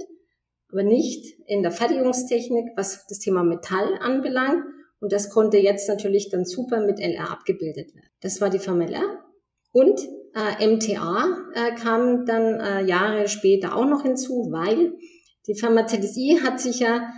aber 0.70 0.84
nicht 0.84 1.38
in 1.46 1.62
der 1.62 1.72
Fertigungstechnik, 1.72 2.70
was 2.76 3.06
das 3.08 3.18
Thema 3.18 3.42
Metall 3.42 3.98
anbelangt. 4.00 4.64
Und 5.00 5.12
das 5.12 5.30
konnte 5.30 5.56
jetzt 5.56 5.88
natürlich 5.88 6.28
dann 6.28 6.44
super 6.44 6.80
mit 6.80 7.00
LR 7.00 7.30
abgebildet 7.30 7.94
werden. 7.94 8.10
Das 8.20 8.40
war 8.40 8.50
die 8.50 8.58
Firma 8.58 8.84
LR. 8.84 9.24
Und 9.72 10.00
äh, 10.34 10.66
MTA 10.66 11.38
äh, 11.54 11.74
kam 11.74 12.26
dann 12.26 12.60
äh, 12.60 12.84
Jahre 12.84 13.28
später 13.28 13.74
auch 13.74 13.86
noch 13.86 14.02
hinzu, 14.02 14.48
weil 14.50 14.92
die 15.46 15.54
Firma 15.54 15.86
ZSI 15.86 16.40
hat 16.42 16.60
sich 16.60 16.80
ja 16.80 17.10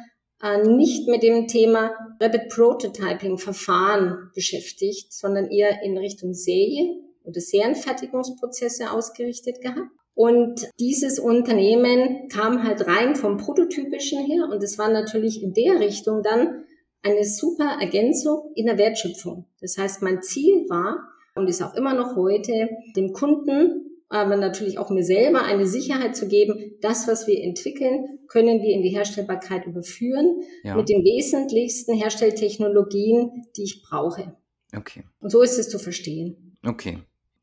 äh, 0.42 0.62
nicht 0.62 1.08
mit 1.08 1.22
dem 1.22 1.46
Thema 1.48 1.92
Rapid 2.20 2.48
Prototyping 2.48 3.38
Verfahren 3.38 4.30
beschäftigt, 4.34 5.12
sondern 5.12 5.50
eher 5.50 5.82
in 5.82 5.98
Richtung 5.98 6.34
Serie 6.34 6.96
oder 7.24 7.40
Serienfertigungsprozesse 7.40 8.90
ausgerichtet 8.90 9.60
gehabt. 9.60 9.90
Und 10.14 10.68
dieses 10.78 11.18
Unternehmen 11.18 12.28
kam 12.28 12.64
halt 12.64 12.86
rein 12.86 13.16
vom 13.16 13.38
Prototypischen 13.38 14.24
her 14.26 14.48
und 14.50 14.62
es 14.62 14.78
war 14.78 14.90
natürlich 14.90 15.42
in 15.42 15.54
der 15.54 15.80
Richtung 15.80 16.22
dann 16.22 16.64
eine 17.02 17.24
super 17.24 17.78
Ergänzung 17.80 18.52
in 18.54 18.66
der 18.66 18.78
Wertschöpfung. 18.78 19.46
Das 19.60 19.76
heißt, 19.78 20.02
mein 20.02 20.22
Ziel 20.22 20.66
war, 20.68 21.08
und 21.34 21.48
ist 21.48 21.62
auch 21.62 21.74
immer 21.74 21.94
noch 21.94 22.16
heute, 22.16 22.68
dem 22.94 23.12
Kunden, 23.12 23.92
aber 24.08 24.36
natürlich 24.36 24.78
auch 24.78 24.90
mir 24.90 25.04
selber 25.04 25.42
eine 25.42 25.66
Sicherheit 25.66 26.14
zu 26.14 26.28
geben, 26.28 26.74
das, 26.82 27.08
was 27.08 27.26
wir 27.26 27.42
entwickeln, 27.42 28.18
können 28.28 28.62
wir 28.62 28.74
in 28.74 28.82
die 28.82 28.90
Herstellbarkeit 28.90 29.66
überführen 29.66 30.42
ja. 30.62 30.76
mit 30.76 30.88
den 30.90 31.02
wesentlichsten 31.02 31.94
Herstelltechnologien, 31.94 33.46
die 33.56 33.64
ich 33.64 33.82
brauche. 33.82 34.36
Okay. 34.76 35.04
Und 35.20 35.30
so 35.30 35.42
ist 35.42 35.58
es 35.58 35.68
zu 35.68 35.78
verstehen. 35.78 36.56
Okay. 36.64 36.98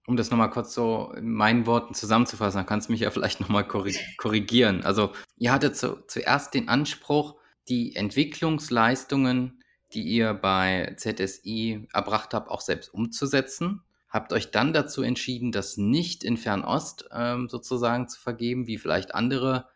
Um 0.08 0.16
das 0.16 0.32
nochmal 0.32 0.50
kurz 0.50 0.74
so 0.74 1.12
in 1.16 1.32
meinen 1.32 1.68
Worten 1.68 1.94
zusammenzufassen, 1.94 2.60
dann 2.60 2.66
kannst 2.66 2.88
du 2.88 2.92
mich 2.92 3.02
ja 3.02 3.12
vielleicht 3.12 3.40
nochmal 3.40 3.68
korrigieren. 3.68 4.84
Also 4.84 5.10
ihr 5.38 5.52
hattet 5.52 5.76
zu, 5.76 6.04
zuerst 6.08 6.54
den 6.54 6.70
Anspruch, 6.70 7.39
die 7.70 7.96
Entwicklungsleistungen 7.96 9.60
die 9.94 10.04
ihr 10.04 10.34
bei 10.34 10.94
ZSI 10.98 11.88
erbracht 11.94 12.34
habt, 12.34 12.50
auch 12.50 12.62
selbst 12.62 12.94
umzusetzen. 12.94 13.82
Habt 14.10 14.34
euch 14.34 14.52
dann 14.52 14.74
dazu 14.74 15.02
entschieden, 15.02 15.52
das 15.52 15.78
nicht 15.78 16.24
in 16.24 16.38
Fernost 16.38 17.10
ähm, 17.12 17.50
sozusagen 17.50 18.08
zu 18.08 18.20
vergeben, 18.20 18.68
wie 18.68 18.78
vielleicht 18.78 19.14
andere 19.14 19.68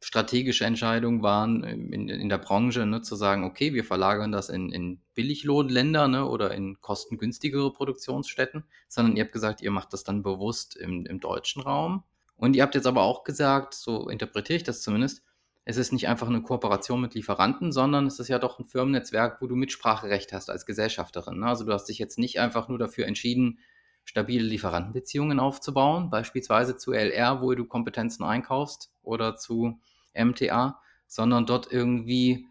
strategische 0.00 0.64
Entscheidung 0.64 1.22
waren 1.22 1.64
in, 1.64 2.08
in 2.08 2.28
der 2.28 2.38
Branche, 2.38 2.84
ne, 2.84 3.00
zu 3.00 3.16
sagen, 3.16 3.44
okay, 3.44 3.72
wir 3.74 3.84
verlagern 3.84 4.30
das 4.30 4.50
in, 4.50 4.70
in 4.70 5.00
Billiglohnländer 5.14 6.06
ne, 6.06 6.26
oder 6.26 6.52
in 6.52 6.80
kostengünstigere 6.80 7.72
Produktionsstätten, 7.72 8.64
sondern 8.88 9.16
ihr 9.16 9.24
habt 9.24 9.32
gesagt, 9.32 9.62
ihr 9.62 9.70
macht 9.70 9.92
das 9.92 10.04
dann 10.04 10.22
bewusst 10.22 10.76
im, 10.76 11.06
im 11.06 11.18
deutschen 11.18 11.62
Raum. 11.62 12.04
Und 12.36 12.54
ihr 12.54 12.62
habt 12.62 12.74
jetzt 12.74 12.86
aber 12.86 13.02
auch 13.02 13.24
gesagt, 13.24 13.72
so 13.72 14.08
interpretiere 14.08 14.58
ich 14.58 14.64
das 14.64 14.82
zumindest, 14.82 15.22
es 15.68 15.76
ist 15.76 15.92
nicht 15.92 16.06
einfach 16.06 16.28
eine 16.28 16.42
Kooperation 16.42 17.00
mit 17.00 17.14
Lieferanten, 17.14 17.72
sondern 17.72 18.06
es 18.06 18.20
ist 18.20 18.28
ja 18.28 18.38
doch 18.38 18.60
ein 18.60 18.64
Firmennetzwerk, 18.64 19.42
wo 19.42 19.48
du 19.48 19.56
Mitspracherecht 19.56 20.32
hast 20.32 20.48
als 20.48 20.64
Gesellschafterin. 20.64 21.40
Ne? 21.40 21.46
Also 21.46 21.64
du 21.64 21.72
hast 21.72 21.86
dich 21.86 21.98
jetzt 21.98 22.18
nicht 22.18 22.38
einfach 22.38 22.68
nur 22.68 22.78
dafür 22.78 23.06
entschieden, 23.06 23.58
stabile 24.04 24.44
Lieferantenbeziehungen 24.44 25.40
aufzubauen, 25.40 26.08
beispielsweise 26.08 26.76
zu 26.76 26.92
LR, 26.92 27.42
wo 27.42 27.52
du 27.54 27.64
Kompetenzen 27.64 28.22
einkaufst, 28.22 28.92
oder 29.02 29.34
zu 29.34 29.80
MTA, 30.14 30.80
sondern 31.08 31.46
dort 31.46 31.72
irgendwie 31.72 32.46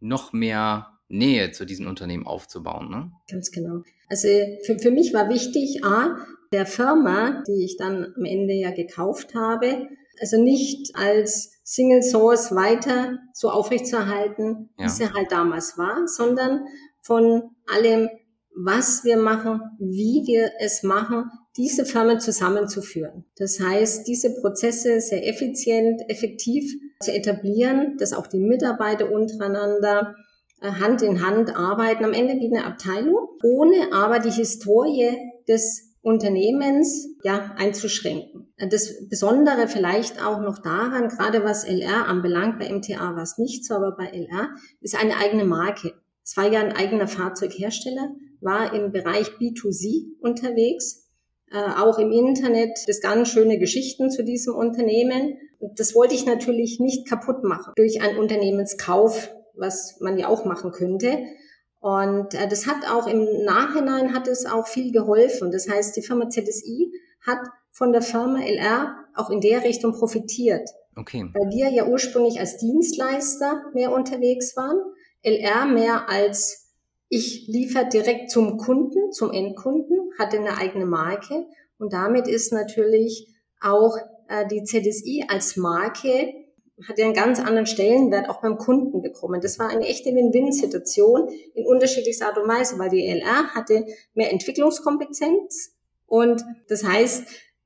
noch 0.00 0.34
mehr 0.34 0.98
Nähe 1.08 1.52
zu 1.52 1.64
diesen 1.64 1.86
Unternehmen 1.86 2.26
aufzubauen. 2.26 2.90
Ne? 2.90 3.12
Ganz 3.30 3.50
genau. 3.50 3.82
Also 4.10 4.28
für, 4.66 4.78
für 4.78 4.90
mich 4.90 5.14
war 5.14 5.30
wichtig, 5.30 5.84
A, 5.84 6.18
der 6.52 6.66
Firma, 6.66 7.42
die 7.46 7.64
ich 7.64 7.78
dann 7.78 8.12
am 8.14 8.24
Ende 8.26 8.52
ja 8.52 8.72
gekauft 8.72 9.34
habe, 9.34 9.88
also 10.20 10.42
nicht 10.42 10.94
als 10.96 11.57
Single 11.70 12.02
Source 12.02 12.54
weiter 12.54 13.18
so 13.34 13.50
aufrechtzuerhalten, 13.50 14.70
ja. 14.78 14.86
wie 14.86 14.88
sie 14.88 15.12
halt 15.12 15.30
damals 15.30 15.76
war, 15.76 16.08
sondern 16.08 16.64
von 17.02 17.50
allem, 17.66 18.08
was 18.56 19.04
wir 19.04 19.18
machen, 19.18 19.60
wie 19.78 20.22
wir 20.26 20.50
es 20.60 20.82
machen, 20.82 21.30
diese 21.58 21.84
Firmen 21.84 22.20
zusammenzuführen. 22.20 23.26
Das 23.36 23.60
heißt, 23.60 24.08
diese 24.08 24.40
Prozesse 24.40 25.02
sehr 25.02 25.28
effizient, 25.28 26.00
effektiv 26.08 26.74
zu 27.02 27.12
etablieren, 27.12 27.98
dass 27.98 28.14
auch 28.14 28.28
die 28.28 28.40
Mitarbeiter 28.40 29.12
untereinander 29.12 30.14
äh, 30.62 30.70
Hand 30.70 31.02
in 31.02 31.22
Hand 31.22 31.54
arbeiten, 31.54 32.02
am 32.02 32.14
Ende 32.14 32.36
wie 32.36 32.46
eine 32.46 32.64
Abteilung, 32.64 33.28
ohne 33.44 33.92
aber 33.92 34.20
die 34.20 34.30
Historie 34.30 35.18
des 35.46 35.87
Unternehmens 36.08 37.08
ja 37.22 37.54
einzuschränken. 37.56 38.52
Das 38.70 39.08
Besondere 39.08 39.68
vielleicht 39.68 40.24
auch 40.24 40.40
noch 40.40 40.58
daran, 40.58 41.08
gerade 41.08 41.44
was 41.44 41.64
LR 41.64 42.06
anbelangt, 42.06 42.58
bei 42.58 42.72
MTA 42.72 43.14
war 43.14 43.22
es 43.22 43.38
nicht 43.38 43.64
so, 43.64 43.74
aber 43.74 43.92
bei 43.92 44.06
LR 44.06 44.48
ist 44.80 45.00
eine 45.00 45.16
eigene 45.18 45.44
Marke. 45.44 45.92
Es 46.24 46.36
war 46.36 46.50
ja 46.50 46.60
ein 46.60 46.72
eigener 46.72 47.08
Fahrzeughersteller, 47.08 48.10
war 48.40 48.74
im 48.74 48.90
Bereich 48.90 49.28
B2C 49.40 50.18
unterwegs, 50.20 51.06
äh, 51.52 51.58
auch 51.78 51.98
im 51.98 52.10
Internet 52.10 52.78
das 52.86 53.00
ganz 53.00 53.28
schöne 53.28 53.58
Geschichten 53.58 54.10
zu 54.10 54.24
diesem 54.24 54.54
Unternehmen. 54.54 55.38
Und 55.58 55.78
das 55.78 55.94
wollte 55.94 56.14
ich 56.14 56.26
natürlich 56.26 56.80
nicht 56.80 57.06
kaputt 57.06 57.44
machen 57.44 57.72
durch 57.76 58.00
einen 58.00 58.18
Unternehmenskauf, 58.18 59.30
was 59.54 59.98
man 60.00 60.18
ja 60.18 60.28
auch 60.28 60.44
machen 60.44 60.72
könnte. 60.72 61.18
Und 61.80 62.34
äh, 62.34 62.48
das 62.48 62.66
hat 62.66 62.88
auch 62.90 63.06
im 63.06 63.44
Nachhinein 63.44 64.14
hat 64.14 64.26
es 64.28 64.46
auch 64.46 64.66
viel 64.66 64.92
geholfen. 64.92 65.50
Das 65.50 65.68
heißt, 65.68 65.96
die 65.96 66.02
Firma 66.02 66.28
ZSI 66.28 66.92
hat 67.26 67.38
von 67.70 67.92
der 67.92 68.02
Firma 68.02 68.40
LR 68.40 68.96
auch 69.14 69.30
in 69.30 69.40
der 69.40 69.62
Richtung 69.62 69.92
profitiert. 69.92 70.68
Okay. 70.96 71.30
Weil 71.32 71.50
wir 71.50 71.70
ja 71.70 71.86
ursprünglich 71.86 72.40
als 72.40 72.58
Dienstleister 72.58 73.64
mehr 73.74 73.92
unterwegs 73.92 74.56
waren, 74.56 74.78
LR 75.22 75.66
mehr 75.66 76.08
als 76.08 76.68
ich 77.08 77.46
liefere 77.46 77.88
direkt 77.88 78.30
zum 78.30 78.58
Kunden, 78.58 79.12
zum 79.12 79.32
Endkunden, 79.32 80.10
hatte 80.18 80.38
eine 80.38 80.58
eigene 80.58 80.84
Marke 80.84 81.46
und 81.78 81.92
damit 81.92 82.28
ist 82.28 82.52
natürlich 82.52 83.28
auch 83.60 83.96
äh, 84.28 84.46
die 84.46 84.62
ZSI 84.62 85.24
als 85.28 85.56
Marke 85.56 86.34
hat 86.86 86.98
ja 86.98 87.04
einen 87.06 87.14
ganz 87.14 87.40
anderen 87.40 87.66
Stellenwert 87.66 88.28
auch 88.28 88.40
beim 88.40 88.58
Kunden 88.58 89.02
bekommen. 89.02 89.40
Das 89.40 89.58
war 89.58 89.68
eine 89.68 89.86
echte 89.86 90.10
Win-Win-Situation 90.10 91.28
in 91.54 91.66
unterschiedlichster 91.66 92.26
Art 92.26 92.38
und 92.38 92.48
Weise, 92.48 92.78
weil 92.78 92.90
die 92.90 93.06
ELR 93.06 93.54
hatte 93.54 93.86
mehr 94.14 94.32
Entwicklungskompetenz 94.32 95.74
und 96.06 96.44
das 96.68 96.84
heißt, 96.84 97.24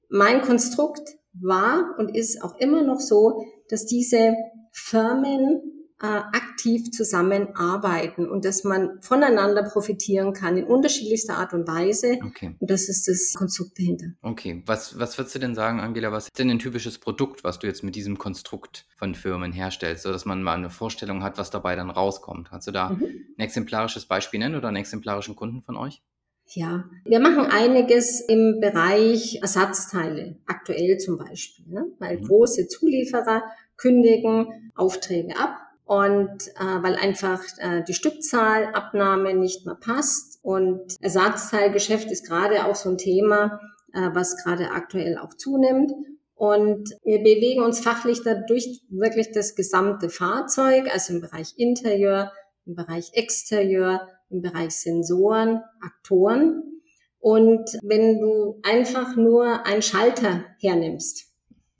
mein 0.08 0.42
Konstrukt 0.42 1.16
war 1.32 1.94
und 1.98 2.14
ist 2.14 2.42
auch 2.42 2.58
immer 2.58 2.82
noch 2.82 3.00
so, 3.00 3.46
dass 3.68 3.86
diese 3.86 4.34
Firmen 4.72 5.71
äh, 6.02 6.06
aktiv 6.06 6.90
zusammenarbeiten 6.90 8.28
und 8.28 8.44
dass 8.44 8.64
man 8.64 9.00
voneinander 9.00 9.62
profitieren 9.62 10.32
kann 10.32 10.56
in 10.56 10.64
unterschiedlichster 10.64 11.36
Art 11.38 11.52
und 11.52 11.68
Weise. 11.68 12.18
Okay. 12.26 12.56
Und 12.58 12.70
das 12.70 12.88
ist 12.88 13.06
das 13.06 13.34
Konstrukt 13.34 13.78
dahinter. 13.78 14.06
Okay, 14.20 14.64
was, 14.66 14.98
was 14.98 15.16
würdest 15.16 15.36
du 15.36 15.38
denn 15.38 15.54
sagen, 15.54 15.78
Angela, 15.78 16.10
was 16.10 16.24
ist 16.24 16.38
denn 16.38 16.50
ein 16.50 16.58
typisches 16.58 16.98
Produkt, 16.98 17.44
was 17.44 17.60
du 17.60 17.68
jetzt 17.68 17.84
mit 17.84 17.94
diesem 17.94 18.18
Konstrukt 18.18 18.86
von 18.96 19.14
Firmen 19.14 19.52
herstellst, 19.52 20.02
sodass 20.02 20.24
man 20.24 20.42
mal 20.42 20.54
eine 20.54 20.70
Vorstellung 20.70 21.22
hat, 21.22 21.38
was 21.38 21.50
dabei 21.50 21.76
dann 21.76 21.90
rauskommt? 21.90 22.50
Kannst 22.50 22.66
du 22.66 22.72
da 22.72 22.90
mhm. 22.90 23.04
ein 23.38 23.40
exemplarisches 23.40 24.06
Beispiel 24.06 24.40
nennen 24.40 24.56
oder 24.56 24.68
einen 24.68 24.78
exemplarischen 24.78 25.36
Kunden 25.36 25.62
von 25.62 25.76
euch? 25.76 26.02
Ja, 26.48 26.84
wir 27.04 27.20
machen 27.20 27.46
einiges 27.46 28.20
im 28.20 28.58
Bereich 28.60 29.38
Ersatzteile, 29.40 30.36
aktuell 30.46 30.98
zum 30.98 31.16
Beispiel, 31.16 31.66
ne? 31.68 31.86
weil 32.00 32.18
mhm. 32.18 32.26
große 32.26 32.66
Zulieferer 32.66 33.44
kündigen 33.76 34.72
Aufträge 34.74 35.36
ab 35.38 35.60
und 35.92 36.48
äh, 36.56 36.82
weil 36.82 36.96
einfach 36.96 37.42
äh, 37.58 37.82
die 37.86 37.92
Stückzahlabnahme 37.92 39.34
nicht 39.34 39.66
mehr 39.66 39.74
passt 39.74 40.38
und 40.42 40.96
Ersatzteilgeschäft 41.02 42.10
ist 42.10 42.26
gerade 42.26 42.64
auch 42.64 42.74
so 42.76 42.88
ein 42.88 42.96
Thema, 42.96 43.60
äh, 43.92 44.08
was 44.14 44.42
gerade 44.42 44.70
aktuell 44.70 45.18
auch 45.18 45.34
zunimmt. 45.34 45.92
Und 46.34 46.88
wir 47.04 47.18
bewegen 47.18 47.62
uns 47.62 47.80
fachlich 47.80 48.22
dadurch 48.24 48.80
wirklich 48.88 49.32
das 49.32 49.54
gesamte 49.54 50.08
Fahrzeug, 50.08 50.90
also 50.90 51.12
im 51.12 51.20
Bereich 51.20 51.52
Interieur, 51.58 52.32
im 52.64 52.74
Bereich 52.74 53.10
Exterieur, 53.12 54.08
im 54.30 54.40
Bereich 54.40 54.70
Sensoren, 54.70 55.60
Aktoren. 55.82 56.80
Und 57.18 57.68
wenn 57.82 58.18
du 58.18 58.60
einfach 58.62 59.14
nur 59.14 59.66
einen 59.66 59.82
Schalter 59.82 60.42
hernimmst, 60.58 61.31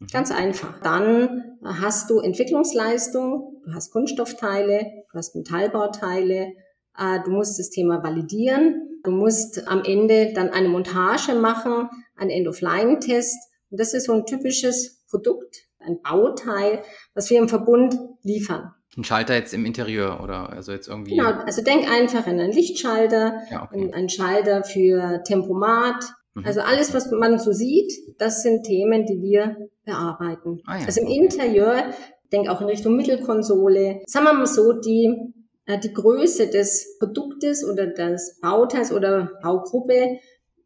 Mhm. 0.03 0.07
Ganz 0.13 0.31
einfach. 0.31 0.81
Dann 0.83 1.59
hast 1.65 2.11
du 2.11 2.21
Entwicklungsleistung, 2.21 3.61
du 3.65 3.75
hast 3.75 3.93
Kunststoffteile, 3.93 5.05
du 5.11 5.19
hast 5.19 5.35
Metallbauteile, 5.37 6.53
äh, 6.99 7.21
du 7.25 7.31
musst 7.31 7.59
das 7.59 7.71
Thema 7.71 8.03
validieren, 8.03 9.01
du 9.05 9.11
musst 9.11 9.67
am 9.69 9.85
Ende 9.85 10.33
dann 10.35 10.51
eine 10.51 10.69
Montage 10.69 11.35
machen, 11.35 11.89
einen 12.17 12.31
End-of-Line-Test. 12.31 13.39
Und 13.71 13.81
das 13.81 13.95
ist 13.95 14.07
so 14.07 14.13
ein 14.13 14.27
typisches 14.27 15.05
Produkt, 15.09 15.57
ein 15.79 16.01
Bauteil, 16.03 16.83
was 17.15 17.31
wir 17.31 17.39
im 17.39 17.49
Verbund 17.49 17.97
liefern. 18.23 18.75
Ein 18.97 19.05
Schalter 19.05 19.35
jetzt 19.35 19.55
im 19.55 19.65
Interieur 19.65 20.21
oder 20.23 20.51
also 20.51 20.73
jetzt 20.73 20.87
irgendwie. 20.87 21.17
Genau, 21.17 21.31
also 21.31 21.63
denk 21.63 21.91
einfach 21.91 22.27
an 22.27 22.39
einen 22.39 22.53
Lichtschalter, 22.53 23.41
ja, 23.51 23.63
okay. 23.63 23.91
einen 23.91 24.11
Schalter 24.11 24.65
für 24.65 25.23
Tempomat, 25.25 26.13
Mhm. 26.35 26.45
Also 26.45 26.61
alles, 26.61 26.95
was 26.95 27.11
man 27.11 27.39
so 27.39 27.53
sieht, 27.53 27.93
das 28.19 28.43
sind 28.43 28.65
Themen, 28.65 29.07
die 29.07 29.21
wir 29.21 29.69
bearbeiten. 29.85 30.61
Ah, 30.67 30.79
ja. 30.79 30.87
Also 30.87 31.01
im 31.03 31.09
Interieur, 31.09 31.85
denk 32.33 32.49
auch 32.49 32.61
in 32.61 32.69
Richtung 32.69 32.97
Mittelkonsole. 32.97 34.03
Sagen 34.07 34.27
wir 34.27 34.33
mal 34.33 34.47
so, 34.47 34.73
die, 34.73 35.33
äh, 35.67 35.79
die 35.79 35.93
Größe 35.93 36.49
des 36.49 36.99
Produktes 36.99 37.65
oder 37.65 37.87
des 37.87 38.39
Bauteils 38.41 38.93
oder 38.93 39.33
Baugruppe 39.43 40.19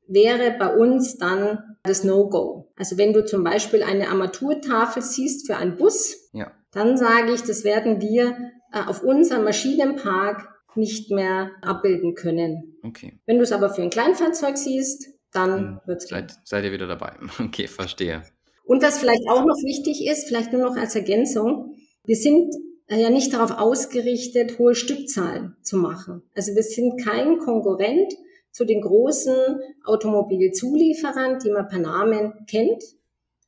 wäre 0.08 0.54
bei 0.58 0.74
uns 0.74 1.18
dann 1.18 1.76
das 1.82 2.04
No-Go. 2.04 2.68
Also 2.76 2.96
wenn 2.96 3.12
du 3.12 3.24
zum 3.24 3.42
Beispiel 3.42 3.82
eine 3.82 4.08
Armaturtafel 4.08 5.02
siehst 5.02 5.46
für 5.46 5.56
einen 5.56 5.76
Bus, 5.76 6.30
ja. 6.32 6.52
dann 6.72 6.96
sage 6.96 7.32
ich, 7.32 7.42
das 7.42 7.64
werden 7.64 8.00
wir 8.00 8.36
äh, 8.72 8.82
auf 8.86 9.02
unserem 9.02 9.44
Maschinenpark 9.44 10.48
nicht 10.76 11.10
mehr 11.10 11.50
abbilden 11.62 12.14
können. 12.14 12.78
Okay. 12.84 13.18
Wenn 13.26 13.38
du 13.38 13.42
es 13.42 13.52
aber 13.52 13.70
für 13.70 13.82
ein 13.82 13.90
Kleinfahrzeug 13.90 14.58
siehst, 14.58 15.15
dann 15.32 15.58
hm, 15.58 15.80
wird's 15.86 16.08
seid, 16.08 16.34
seid 16.44 16.64
ihr 16.64 16.72
wieder 16.72 16.86
dabei. 16.86 17.12
Okay, 17.40 17.66
verstehe. 17.66 18.22
Und 18.64 18.82
was 18.82 18.98
vielleicht 18.98 19.28
auch 19.28 19.44
noch 19.44 19.62
wichtig 19.62 20.06
ist, 20.06 20.26
vielleicht 20.26 20.52
nur 20.52 20.62
noch 20.62 20.76
als 20.76 20.94
Ergänzung, 20.96 21.76
wir 22.04 22.16
sind 22.16 22.54
äh, 22.88 23.00
ja 23.00 23.10
nicht 23.10 23.32
darauf 23.32 23.52
ausgerichtet, 23.52 24.58
hohe 24.58 24.74
Stückzahlen 24.74 25.56
zu 25.62 25.76
machen. 25.76 26.22
Also 26.34 26.54
wir 26.54 26.62
sind 26.62 27.02
kein 27.04 27.38
Konkurrent 27.38 28.12
zu 28.50 28.64
den 28.64 28.80
großen 28.80 29.60
Automobilzulieferern, 29.84 31.38
die 31.38 31.50
man 31.50 31.68
per 31.68 31.78
Namen 31.78 32.46
kennt, 32.46 32.82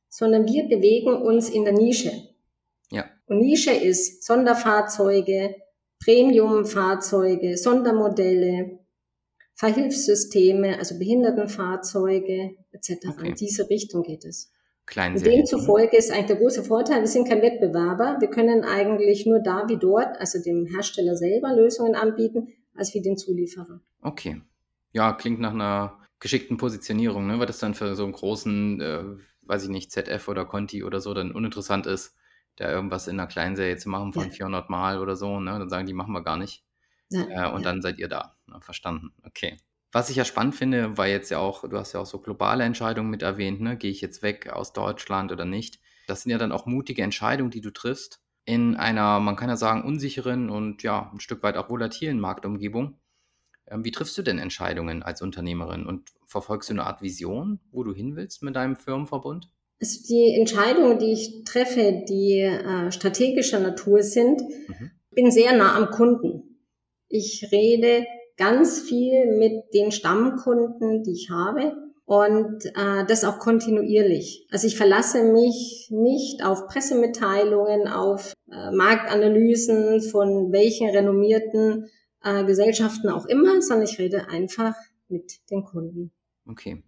sondern 0.08 0.46
wir 0.46 0.68
bewegen 0.68 1.14
uns 1.14 1.48
in 1.48 1.64
der 1.64 1.72
Nische. 1.72 2.12
Ja. 2.90 3.06
Und 3.26 3.38
Nische 3.38 3.72
ist 3.72 4.24
Sonderfahrzeuge, 4.24 5.54
Premiumfahrzeuge, 6.04 7.56
Sondermodelle, 7.56 8.78
Verhilfssysteme, 9.58 10.78
also 10.78 10.96
Behindertenfahrzeuge 10.98 12.56
etc. 12.70 13.08
Okay. 13.08 13.28
In 13.30 13.34
diese 13.34 13.68
Richtung 13.68 14.04
geht 14.04 14.24
es. 14.24 14.52
Und 14.96 15.26
demzufolge 15.26 15.96
ist 15.96 16.10
eigentlich 16.10 16.26
der 16.26 16.36
große 16.36 16.64
Vorteil, 16.64 17.00
wir 17.00 17.08
sind 17.08 17.28
kein 17.28 17.42
Wettbewerber. 17.42 18.18
Wir 18.20 18.30
können 18.30 18.64
eigentlich 18.64 19.26
nur 19.26 19.40
da 19.40 19.68
wie 19.68 19.76
dort, 19.76 20.16
also 20.18 20.40
dem 20.40 20.64
Hersteller 20.64 21.14
selber 21.14 21.54
Lösungen 21.54 21.94
anbieten, 21.94 22.48
als 22.74 22.94
wie 22.94 23.02
den 23.02 23.18
Zulieferer. 23.18 23.80
Okay. 24.00 24.40
Ja, 24.92 25.12
klingt 25.12 25.40
nach 25.40 25.52
einer 25.52 25.98
geschickten 26.20 26.56
Positionierung, 26.56 27.26
ne? 27.26 27.38
weil 27.38 27.46
das 27.46 27.58
dann 27.58 27.74
für 27.74 27.94
so 27.96 28.04
einen 28.04 28.12
großen, 28.12 28.80
äh, 28.80 29.04
weiß 29.42 29.64
ich 29.64 29.70
nicht, 29.70 29.90
ZF 29.90 30.28
oder 30.28 30.46
Conti 30.46 30.84
oder 30.84 31.00
so 31.00 31.12
dann 31.12 31.32
uninteressant 31.32 31.86
ist, 31.86 32.16
da 32.56 32.70
irgendwas 32.70 33.08
in 33.08 33.18
einer 33.18 33.28
Kleinserie 33.28 33.76
zu 33.76 33.88
machen 33.88 34.12
von 34.12 34.24
ja. 34.24 34.30
400 34.30 34.70
Mal 34.70 35.00
oder 35.00 35.16
so, 35.16 35.38
ne? 35.40 35.58
Dann 35.58 35.68
sagen 35.68 35.86
die, 35.86 35.92
machen 35.92 36.12
wir 36.12 36.22
gar 36.22 36.38
nicht. 36.38 36.64
Ja, 37.10 37.48
äh, 37.48 37.52
und 37.52 37.62
ja. 37.62 37.70
dann 37.70 37.82
seid 37.82 37.98
ihr 37.98 38.08
da. 38.08 38.36
Na, 38.46 38.60
verstanden. 38.60 39.12
Okay. 39.24 39.56
Was 39.92 40.10
ich 40.10 40.16
ja 40.16 40.24
spannend 40.24 40.54
finde, 40.54 40.98
weil 40.98 41.10
jetzt 41.10 41.30
ja 41.30 41.38
auch, 41.38 41.66
du 41.66 41.78
hast 41.78 41.94
ja 41.94 42.00
auch 42.00 42.06
so 42.06 42.18
globale 42.18 42.64
Entscheidungen 42.64 43.10
mit 43.10 43.22
erwähnt, 43.22 43.60
ne? 43.60 43.76
Gehe 43.76 43.90
ich 43.90 44.00
jetzt 44.00 44.22
weg 44.22 44.50
aus 44.52 44.72
Deutschland 44.72 45.32
oder 45.32 45.46
nicht? 45.46 45.80
Das 46.06 46.22
sind 46.22 46.32
ja 46.32 46.38
dann 46.38 46.52
auch 46.52 46.66
mutige 46.66 47.02
Entscheidungen, 47.02 47.50
die 47.50 47.60
du 47.60 47.70
triffst 47.70 48.20
in 48.48 48.76
einer, 48.76 49.20
man 49.20 49.36
kann 49.36 49.50
ja 49.50 49.58
sagen, 49.58 49.84
unsicheren 49.84 50.48
und 50.48 50.82
ja, 50.82 51.10
ein 51.12 51.20
Stück 51.20 51.42
weit 51.42 51.58
auch 51.58 51.68
volatilen 51.68 52.18
Marktumgebung. 52.18 52.98
Ähm, 53.66 53.84
wie 53.84 53.90
triffst 53.90 54.16
du 54.16 54.22
denn 54.22 54.38
Entscheidungen 54.38 55.02
als 55.02 55.20
Unternehmerin 55.20 55.84
und 55.84 56.08
verfolgst 56.24 56.70
du 56.70 56.72
eine 56.72 56.86
Art 56.86 57.02
Vision, 57.02 57.60
wo 57.70 57.84
du 57.84 57.92
hin 57.92 58.16
willst 58.16 58.42
mit 58.42 58.56
deinem 58.56 58.76
Firmenverbund? 58.76 59.50
Also 59.82 60.00
die 60.08 60.34
Entscheidungen, 60.38 60.98
die 60.98 61.12
ich 61.12 61.44
treffe, 61.44 62.04
die 62.08 62.40
äh, 62.40 62.90
strategischer 62.90 63.60
Natur 63.60 64.02
sind, 64.02 64.40
mhm. 64.40 64.92
bin 65.10 65.30
sehr 65.30 65.54
nah 65.54 65.76
am 65.76 65.90
Kunden. 65.90 66.47
Ich 67.08 67.48
rede 67.50 68.06
ganz 68.36 68.80
viel 68.80 69.36
mit 69.36 69.74
den 69.74 69.90
Stammkunden, 69.92 71.02
die 71.02 71.12
ich 71.12 71.30
habe 71.30 71.76
und 72.04 72.64
äh, 72.64 73.04
das 73.06 73.24
auch 73.24 73.38
kontinuierlich. 73.38 74.46
Also 74.50 74.66
ich 74.66 74.76
verlasse 74.76 75.24
mich 75.24 75.88
nicht 75.90 76.42
auf 76.42 76.66
Pressemitteilungen, 76.66 77.86
auf 77.86 78.32
äh, 78.50 78.70
Marktanalysen 78.70 80.00
von 80.00 80.50
welchen 80.52 80.88
renommierten 80.88 81.90
äh, 82.24 82.44
Gesellschaften 82.44 83.10
auch 83.10 83.26
immer, 83.26 83.60
sondern 83.60 83.86
ich 83.86 83.98
rede 83.98 84.28
einfach 84.28 84.74
mit 85.08 85.38
den 85.50 85.64
Kunden. 85.64 86.12
Okay. 86.48 86.82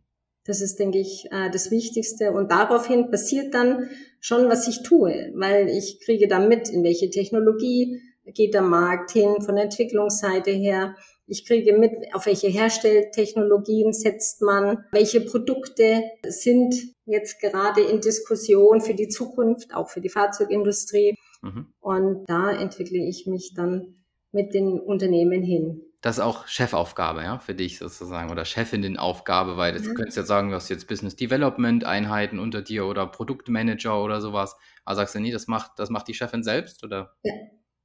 Das 0.45 0.63
ist, 0.63 0.79
denke 0.79 0.99
ich, 0.99 1.27
äh, 1.31 1.51
das 1.51 1.71
Wichtigste. 1.71 2.33
Und 2.33 2.51
daraufhin 2.51 3.11
passiert 3.11 3.53
dann 3.53 3.91
schon, 4.21 4.49
was 4.49 4.69
ich 4.69 4.83
tue, 4.83 5.33
weil 5.35 5.69
ich 5.69 6.01
kriege 6.03 6.29
dann 6.29 6.49
mit, 6.49 6.71
in 6.71 6.83
welche 6.83 7.11
Technologie 7.11 8.01
geht 8.35 8.55
der 8.55 8.63
Markt 8.63 9.13
hin, 9.13 9.41
von 9.41 9.57
der 9.57 9.65
Entwicklungsseite 9.65 10.51
her. 10.51 10.97
Ich 11.27 11.47
kriege 11.47 11.79
mit, 11.79 11.93
auf 12.13 12.27
welche 12.27 12.49
Herstelltechnologien 12.49 13.93
setzt 13.93 14.43
man, 14.43 14.85
welche 14.91 15.21
Produkte 15.21 16.03
sind 16.27 16.75
jetzt 17.05 17.41
gerade 17.41 17.83
in 17.83 18.01
Diskussion 18.01 18.81
für 18.81 18.95
die 18.95 19.09
Zukunft, 19.09 19.75
auch 19.75 19.89
für 19.91 20.01
die 20.01 20.09
Fahrzeugindustrie. 20.09 21.15
Mhm. 21.43 21.73
Und 21.81 22.25
da 22.29 22.51
entwickle 22.51 22.99
ich 22.99 23.27
mich 23.27 23.55
dann 23.55 24.03
mit 24.33 24.55
den 24.55 24.79
Unternehmen 24.79 25.43
hin. 25.43 25.83
Das 26.01 26.17
ist 26.17 26.25
auch 26.25 26.47
Chefaufgabe, 26.47 27.23
ja, 27.23 27.39
für 27.39 27.55
dich 27.55 27.79
sozusagen 27.79 28.31
oder 28.31 28.47
Chefinnenaufgabe, 28.47 29.59
weil 29.59 29.75
das, 29.75 29.83
ja. 29.83 29.89
du 29.89 29.95
könntest 29.95 30.17
ja 30.17 30.23
sagen, 30.23 30.49
du 30.49 30.55
hast 30.55 30.71
jetzt 30.71 30.89
Business 30.89 31.15
Development 31.15 31.85
Einheiten 31.85 32.39
unter 32.39 32.63
dir 32.63 32.87
oder 32.87 33.07
Produktmanager 33.07 34.03
oder 34.03 34.21
sowas. 34.23 34.57
Aber 34.85 34.97
sagst 34.97 35.15
du, 35.15 35.21
nee, 35.21 35.31
das 35.31 35.47
macht, 35.47 35.73
das 35.77 35.91
macht 35.91 36.09
die 36.09 36.15
Chefin 36.15 36.43
selbst 36.43 36.83
oder? 36.85 37.15
Ja. 37.23 37.35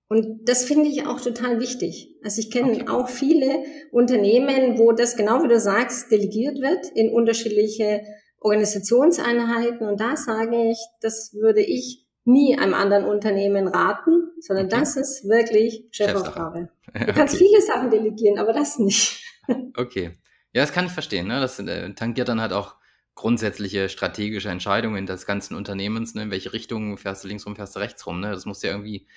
Und 0.08 0.48
das 0.48 0.66
finde 0.66 0.88
ich 0.88 1.08
auch 1.08 1.20
total 1.20 1.60
wichtig. 1.60 2.14
Also 2.24 2.40
ich 2.40 2.52
kenne 2.52 2.74
okay. 2.74 2.88
auch 2.88 3.10
viele 3.10 3.64
Unternehmen, 3.92 4.78
wo 4.78 4.92
das 4.92 5.16
genau 5.16 5.44
wie 5.44 5.48
du 5.48 5.60
sagst, 5.60 6.12
delegiert 6.12 6.62
wird 6.62 6.88
in 6.94 7.10
unterschiedliche 7.10 8.02
Organisationseinheiten. 8.40 9.88
Und 9.88 10.00
da 10.00 10.16
sage 10.16 10.70
ich, 10.70 10.78
das 11.02 11.34
würde 11.34 11.62
ich 11.62 12.06
nie 12.24 12.58
einem 12.58 12.74
anderen 12.74 13.06
Unternehmen 13.06 13.68
raten, 13.68 14.32
sondern 14.40 14.68
okay. 14.68 14.80
das 14.80 14.96
ist 14.96 15.28
wirklich 15.28 15.86
Chefaufgabe. 15.92 16.70
Du 16.94 17.14
kannst 17.14 17.36
okay. 17.36 17.46
viele 17.46 17.62
Sachen 17.62 17.90
delegieren, 17.90 18.40
aber 18.40 18.54
das 18.54 18.80
nicht. 18.80 19.24
okay. 19.78 20.12
Ja, 20.54 20.62
das 20.62 20.72
kann 20.72 20.86
ich 20.86 20.92
verstehen. 20.92 21.28
Ne? 21.28 21.40
Das 21.40 21.60
äh, 21.60 21.94
tangiert 21.94 22.30
dann 22.30 22.42
halt 22.42 22.54
auch 22.54 22.76
grundsätzliche 23.16 23.90
strategische 23.90 24.50
Entscheidungen 24.50 25.06
des 25.06 25.26
ganzen 25.26 25.56
Unternehmens. 25.56 26.16
Ne? 26.16 26.24
In 26.24 26.32
welche 26.32 26.54
Richtung 26.54 26.98
fährst 26.98 27.24
du 27.24 27.28
links 27.28 27.46
rum, 27.46 27.56
fährst 27.56 27.76
du 27.76 27.80
rechts 27.80 28.06
rum. 28.06 28.20
Ne? 28.20 28.32
Das 28.32 28.46
muss 28.46 28.62
ja 28.62 28.72
irgendwie, 28.72 29.08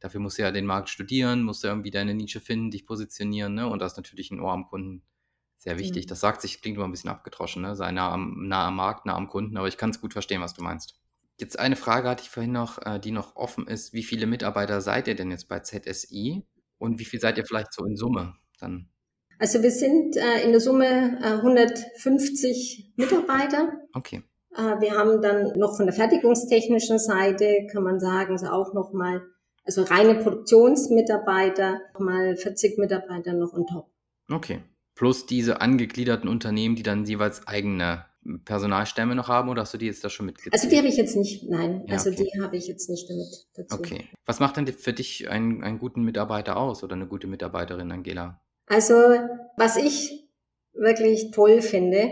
dafür 0.00 0.20
musst 0.20 0.38
du 0.38 0.42
ja 0.42 0.50
den 0.50 0.66
Markt 0.66 0.88
studieren, 0.88 1.42
musst 1.42 1.64
du 1.64 1.68
irgendwie 1.68 1.90
deine 1.90 2.14
Nische 2.14 2.40
finden, 2.40 2.70
dich 2.70 2.86
positionieren. 2.86 3.54
Ne? 3.54 3.68
Und 3.68 3.80
das 3.80 3.92
ist 3.92 3.96
natürlich 3.96 4.30
ein 4.30 4.40
Ohr 4.40 4.52
am 4.52 4.66
Kunden 4.66 5.02
sehr 5.58 5.78
wichtig. 5.78 6.06
Mhm. 6.06 6.08
Das 6.08 6.20
sagt 6.20 6.40
sich, 6.40 6.62
klingt 6.62 6.76
immer 6.76 6.86
ein 6.86 6.92
bisschen 6.92 7.10
abgedroschen, 7.10 7.62
ne? 7.62 7.76
sei 7.76 7.90
nah 7.92 8.12
am, 8.12 8.46
nah 8.48 8.68
am 8.68 8.76
Markt, 8.76 9.06
nah 9.06 9.16
am 9.16 9.28
Kunden, 9.28 9.56
aber 9.56 9.68
ich 9.68 9.76
kann 9.76 9.90
es 9.90 10.00
gut 10.00 10.12
verstehen, 10.12 10.40
was 10.40 10.54
du 10.54 10.62
meinst. 10.62 10.94
Jetzt 11.40 11.58
eine 11.58 11.76
Frage 11.76 12.08
hatte 12.08 12.22
ich 12.22 12.30
vorhin 12.30 12.52
noch, 12.52 12.84
äh, 12.84 12.98
die 12.98 13.12
noch 13.12 13.36
offen 13.36 13.66
ist. 13.68 13.92
Wie 13.92 14.02
viele 14.02 14.26
Mitarbeiter 14.26 14.80
seid 14.80 15.06
ihr 15.06 15.14
denn 15.14 15.30
jetzt 15.30 15.48
bei 15.48 15.60
ZSI 15.60 16.44
und 16.78 16.98
wie 16.98 17.04
viel 17.04 17.20
seid 17.20 17.38
ihr 17.38 17.46
vielleicht 17.46 17.72
so 17.72 17.84
in 17.84 17.96
Summe 17.96 18.34
dann? 18.60 18.88
Also 19.38 19.62
wir 19.62 19.70
sind 19.70 20.16
äh, 20.16 20.42
in 20.44 20.50
der 20.50 20.60
Summe 20.60 21.18
äh, 21.22 21.34
150 21.34 22.94
Mitarbeiter. 22.96 23.72
Okay. 23.94 24.22
Äh, 24.56 24.80
wir 24.80 24.92
haben 24.96 25.22
dann 25.22 25.52
noch 25.56 25.76
von 25.76 25.86
der 25.86 25.94
fertigungstechnischen 25.94 26.98
Seite, 26.98 27.68
kann 27.70 27.84
man 27.84 28.00
sagen, 28.00 28.36
so 28.36 28.46
auch 28.46 28.74
noch 28.74 28.92
mal, 28.92 29.22
also 29.68 29.82
reine 29.82 30.14
Produktionsmitarbeiter, 30.14 31.82
mal 31.98 32.36
40 32.36 32.78
Mitarbeiter 32.78 33.34
noch 33.34 33.52
on 33.52 33.66
top. 33.66 33.90
Okay. 34.30 34.62
Plus 34.94 35.26
diese 35.26 35.60
angegliederten 35.60 36.26
Unternehmen, 36.26 36.74
die 36.74 36.82
dann 36.82 37.04
jeweils 37.04 37.46
eigene 37.46 38.06
Personalstämme 38.46 39.14
noch 39.14 39.28
haben 39.28 39.50
oder 39.50 39.62
hast 39.62 39.74
du 39.74 39.78
die 39.78 39.86
jetzt 39.86 40.02
da 40.02 40.08
schon 40.08 40.24
mitgezählt? 40.24 40.54
Also 40.54 40.70
die 40.70 40.78
habe 40.78 40.88
ich 40.88 40.96
jetzt 40.96 41.16
nicht, 41.16 41.48
nein, 41.50 41.84
ja, 41.86 41.94
also 41.94 42.10
okay. 42.10 42.30
die 42.34 42.42
habe 42.42 42.56
ich 42.56 42.66
jetzt 42.66 42.88
nicht 42.88 43.10
damit 43.10 43.46
dazu. 43.54 43.76
Okay. 43.76 44.08
Was 44.24 44.40
macht 44.40 44.56
denn 44.56 44.66
für 44.66 44.94
dich 44.94 45.28
einen, 45.28 45.62
einen 45.62 45.78
guten 45.78 46.02
Mitarbeiter 46.02 46.56
aus 46.56 46.82
oder 46.82 46.94
eine 46.94 47.06
gute 47.06 47.26
Mitarbeiterin, 47.26 47.92
Angela? 47.92 48.40
Also 48.66 48.94
was 49.58 49.76
ich 49.76 50.30
wirklich 50.72 51.30
toll 51.30 51.60
finde, 51.60 52.08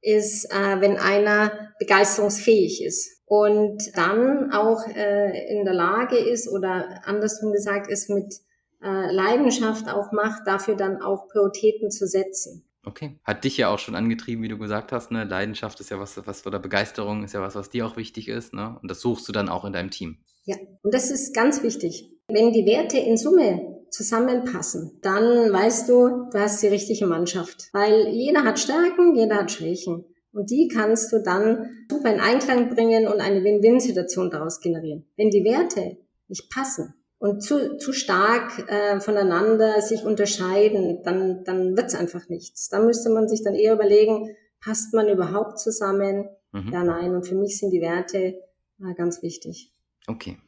ist, 0.00 0.46
äh, 0.46 0.80
wenn 0.80 0.96
einer 0.96 1.72
begeisterungsfähig 1.78 2.84
ist 2.84 3.15
und 3.26 3.96
dann 3.96 4.52
auch 4.52 4.86
äh, 4.86 5.52
in 5.52 5.64
der 5.64 5.74
Lage 5.74 6.16
ist 6.16 6.48
oder 6.48 7.02
andersrum 7.04 7.52
gesagt 7.52 7.90
ist, 7.90 8.08
mit 8.08 8.34
äh, 8.82 9.12
Leidenschaft 9.12 9.88
auch 9.88 10.12
macht, 10.12 10.46
dafür 10.46 10.76
dann 10.76 11.02
auch 11.02 11.28
Prioritäten 11.28 11.90
zu 11.90 12.06
setzen. 12.06 12.64
Okay. 12.84 13.18
Hat 13.24 13.42
dich 13.42 13.56
ja 13.56 13.68
auch 13.68 13.80
schon 13.80 13.96
angetrieben, 13.96 14.44
wie 14.44 14.48
du 14.48 14.58
gesagt 14.58 14.92
hast, 14.92 15.10
ne? 15.10 15.24
Leidenschaft 15.24 15.80
ist 15.80 15.90
ja 15.90 15.98
was, 15.98 16.24
was 16.24 16.46
oder 16.46 16.60
Begeisterung 16.60 17.24
ist 17.24 17.34
ja 17.34 17.42
was, 17.42 17.56
was 17.56 17.68
dir 17.68 17.84
auch 17.84 17.96
wichtig 17.96 18.28
ist, 18.28 18.54
ne? 18.54 18.78
Und 18.80 18.88
das 18.88 19.00
suchst 19.00 19.28
du 19.28 19.32
dann 19.32 19.48
auch 19.48 19.64
in 19.64 19.72
deinem 19.72 19.90
Team. 19.90 20.18
Ja, 20.44 20.56
und 20.82 20.94
das 20.94 21.10
ist 21.10 21.34
ganz 21.34 21.64
wichtig. 21.64 22.12
Wenn 22.28 22.52
die 22.52 22.64
Werte 22.64 22.98
in 22.98 23.16
Summe 23.16 23.82
zusammenpassen, 23.90 25.00
dann 25.02 25.52
weißt 25.52 25.88
du, 25.88 26.28
du 26.30 26.38
hast 26.38 26.62
die 26.62 26.68
richtige 26.68 27.06
Mannschaft. 27.06 27.70
Weil 27.72 28.08
jeder 28.08 28.44
hat 28.44 28.60
Stärken, 28.60 29.16
jeder 29.16 29.36
hat 29.36 29.50
Schwächen. 29.50 30.04
Und 30.36 30.50
die 30.50 30.68
kannst 30.68 31.12
du 31.12 31.22
dann 31.22 31.86
super 31.90 32.12
in 32.12 32.20
Einklang 32.20 32.68
bringen 32.68 33.08
und 33.08 33.20
eine 33.20 33.42
Win-Win-Situation 33.42 34.30
daraus 34.30 34.60
generieren. 34.60 35.06
Wenn 35.16 35.30
die 35.30 35.44
Werte 35.44 35.96
nicht 36.28 36.50
passen, 36.50 36.94
und 37.18 37.42
zu, 37.42 37.78
zu 37.78 37.92
stark 37.92 38.68
äh, 38.68 39.00
voneinander 39.00 39.80
sich 39.80 40.04
unterscheiden, 40.04 41.02
dann, 41.02 41.44
dann 41.44 41.76
wird's 41.76 41.94
einfach 41.94 42.28
nichts. 42.28 42.68
Da 42.68 42.78
müsste 42.80 43.10
man 43.10 43.26
sich 43.26 43.42
dann 43.42 43.54
eher 43.54 43.72
überlegen, 43.72 44.36
passt 44.60 44.92
man 44.92 45.08
überhaupt 45.08 45.58
zusammen? 45.58 46.28
Mhm. 46.52 46.72
Ja, 46.72 46.84
nein. 46.84 47.14
Und 47.14 47.26
für 47.26 47.34
mich 47.34 47.58
sind 47.58 47.70
die 47.70 47.80
Werte 47.80 48.18
äh, 48.18 48.94
ganz 48.96 49.22
wichtig. 49.22 49.72
Okay. 50.06 50.38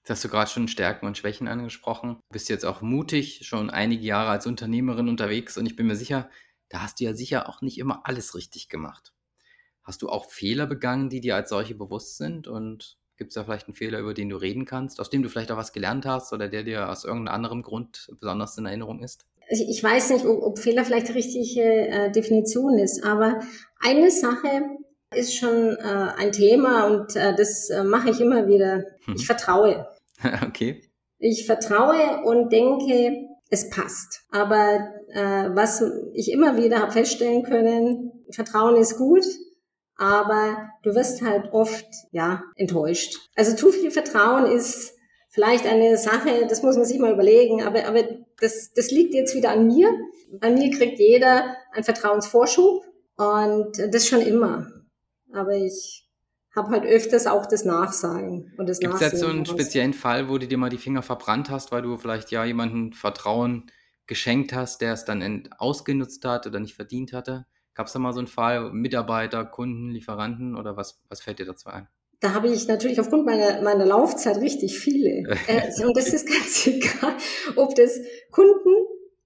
Jetzt 0.00 0.10
hast 0.10 0.24
du 0.24 0.28
gerade 0.28 0.50
schon 0.50 0.68
Stärken 0.68 1.06
und 1.06 1.18
Schwächen 1.18 1.46
angesprochen. 1.46 2.14
Du 2.14 2.32
bist 2.32 2.48
jetzt 2.48 2.64
auch 2.64 2.80
mutig, 2.82 3.46
schon 3.46 3.70
einige 3.70 4.04
Jahre 4.04 4.30
als 4.30 4.46
Unternehmerin 4.46 5.08
unterwegs 5.08 5.56
und 5.56 5.66
ich 5.66 5.76
bin 5.76 5.86
mir 5.86 5.96
sicher, 5.96 6.28
da 6.70 6.82
hast 6.82 6.98
du 6.98 7.04
ja 7.04 7.14
sicher 7.14 7.48
auch 7.48 7.62
nicht 7.62 7.78
immer 7.78 8.00
alles 8.04 8.34
richtig 8.34 8.68
gemacht. 8.68 9.12
Hast 9.88 10.02
du 10.02 10.10
auch 10.10 10.30
Fehler 10.30 10.66
begangen, 10.66 11.08
die 11.08 11.22
dir 11.22 11.34
als 11.34 11.48
solche 11.48 11.74
bewusst 11.74 12.18
sind 12.18 12.46
und 12.46 12.98
Gibt 13.18 13.32
es 13.32 13.34
da 13.34 13.42
vielleicht 13.42 13.66
einen 13.66 13.74
Fehler, 13.74 13.98
über 13.98 14.14
den 14.14 14.28
du 14.28 14.36
reden 14.36 14.64
kannst, 14.64 15.00
aus 15.00 15.10
dem 15.10 15.24
du 15.24 15.28
vielleicht 15.28 15.50
auch 15.50 15.56
was 15.56 15.72
gelernt 15.72 16.06
hast 16.06 16.32
oder 16.32 16.46
der 16.46 16.62
dir 16.62 16.88
aus 16.88 17.04
irgendeinem 17.04 17.34
anderen 17.34 17.62
Grund 17.62 18.08
besonders 18.20 18.56
in 18.56 18.66
Erinnerung 18.66 19.02
ist? 19.02 19.26
Also 19.50 19.64
ich 19.68 19.82
weiß 19.82 20.10
nicht, 20.10 20.24
ob, 20.24 20.40
ob 20.40 20.58
Fehler 20.60 20.84
vielleicht 20.84 21.08
die 21.08 21.12
richtige 21.12 21.62
äh, 21.62 22.12
Definition 22.12 22.78
ist, 22.78 23.02
aber 23.02 23.40
eine 23.80 24.12
Sache 24.12 24.62
ist 25.12 25.34
schon 25.34 25.76
äh, 25.78 26.12
ein 26.16 26.30
Thema 26.30 26.86
und 26.86 27.16
äh, 27.16 27.34
das 27.34 27.70
äh, 27.70 27.82
mache 27.82 28.10
ich 28.10 28.20
immer 28.20 28.46
wieder. 28.46 28.84
Hm. 29.06 29.14
Ich 29.16 29.26
vertraue. 29.26 29.88
okay. 30.46 30.80
Ich 31.18 31.44
vertraue 31.44 32.22
und 32.24 32.52
denke, 32.52 33.26
es 33.50 33.68
passt. 33.68 34.20
Aber 34.30 34.92
äh, 35.08 35.48
was 35.54 35.82
ich 36.12 36.30
immer 36.30 36.56
wieder 36.56 36.78
habe 36.78 36.92
feststellen 36.92 37.42
können, 37.42 38.12
Vertrauen 38.30 38.76
ist 38.76 38.96
gut, 38.96 39.24
aber 39.98 40.70
du 40.84 40.94
wirst 40.94 41.22
halt 41.22 41.52
oft, 41.52 41.86
ja, 42.12 42.44
enttäuscht. 42.56 43.18
Also 43.34 43.54
zu 43.54 43.72
viel 43.72 43.90
Vertrauen 43.90 44.46
ist 44.46 44.94
vielleicht 45.28 45.66
eine 45.66 45.98
Sache, 45.98 46.46
das 46.48 46.62
muss 46.62 46.76
man 46.76 46.84
sich 46.84 46.98
mal 46.98 47.12
überlegen, 47.12 47.62
aber, 47.62 47.84
aber 47.86 48.04
das, 48.40 48.72
das 48.72 48.90
liegt 48.90 49.12
jetzt 49.12 49.34
wieder 49.34 49.50
an 49.50 49.66
mir. 49.66 49.90
Bei 50.40 50.50
mir 50.50 50.70
kriegt 50.70 50.98
jeder 51.00 51.56
einen 51.72 51.84
Vertrauensvorschub 51.84 52.84
und 53.16 53.72
das 53.92 54.06
schon 54.06 54.20
immer. 54.20 54.70
Aber 55.32 55.52
ich 55.52 56.08
habe 56.54 56.70
halt 56.70 56.84
öfters 56.84 57.26
auch 57.26 57.46
das 57.46 57.64
Nachsagen 57.64 58.54
und 58.56 58.68
das 58.68 58.78
Gibt 58.78 58.94
es 58.94 59.00
jetzt 59.00 59.18
so 59.18 59.26
einen 59.26 59.46
speziellen 59.46 59.94
Fall, 59.94 60.28
wo 60.28 60.38
du 60.38 60.46
dir 60.46 60.58
mal 60.58 60.70
die 60.70 60.78
Finger 60.78 61.02
verbrannt 61.02 61.50
hast, 61.50 61.72
weil 61.72 61.82
du 61.82 61.96
vielleicht 61.96 62.30
ja 62.30 62.44
jemanden 62.44 62.92
Vertrauen 62.92 63.70
geschenkt 64.06 64.52
hast, 64.52 64.80
der 64.80 64.92
es 64.92 65.04
dann 65.04 65.48
ausgenutzt 65.58 66.24
hat 66.24 66.46
oder 66.46 66.60
nicht 66.60 66.74
verdient 66.74 67.12
hatte? 67.12 67.46
Gab 67.78 67.86
es 67.86 67.92
da 67.92 68.00
mal 68.00 68.12
so 68.12 68.18
einen 68.18 68.26
Fall, 68.26 68.72
Mitarbeiter, 68.72 69.44
Kunden, 69.44 69.90
Lieferanten 69.90 70.56
oder 70.56 70.76
was, 70.76 71.00
was 71.08 71.20
fällt 71.20 71.38
dir 71.38 71.46
dazu 71.46 71.68
ein? 71.68 71.86
da 72.20 72.34
habe 72.34 72.48
ich 72.48 72.66
natürlich 72.66 72.98
aufgrund 72.98 73.24
meiner, 73.24 73.62
meiner 73.62 73.86
Laufzeit 73.86 74.38
richtig 74.38 74.76
viele. 74.76 75.22
Äh, 75.46 75.84
und 75.84 75.96
das 75.96 76.12
ist 76.12 76.26
ganz 76.26 76.66
egal, 76.66 77.14
ob 77.54 77.76
das 77.76 78.00
Kunden 78.32 78.74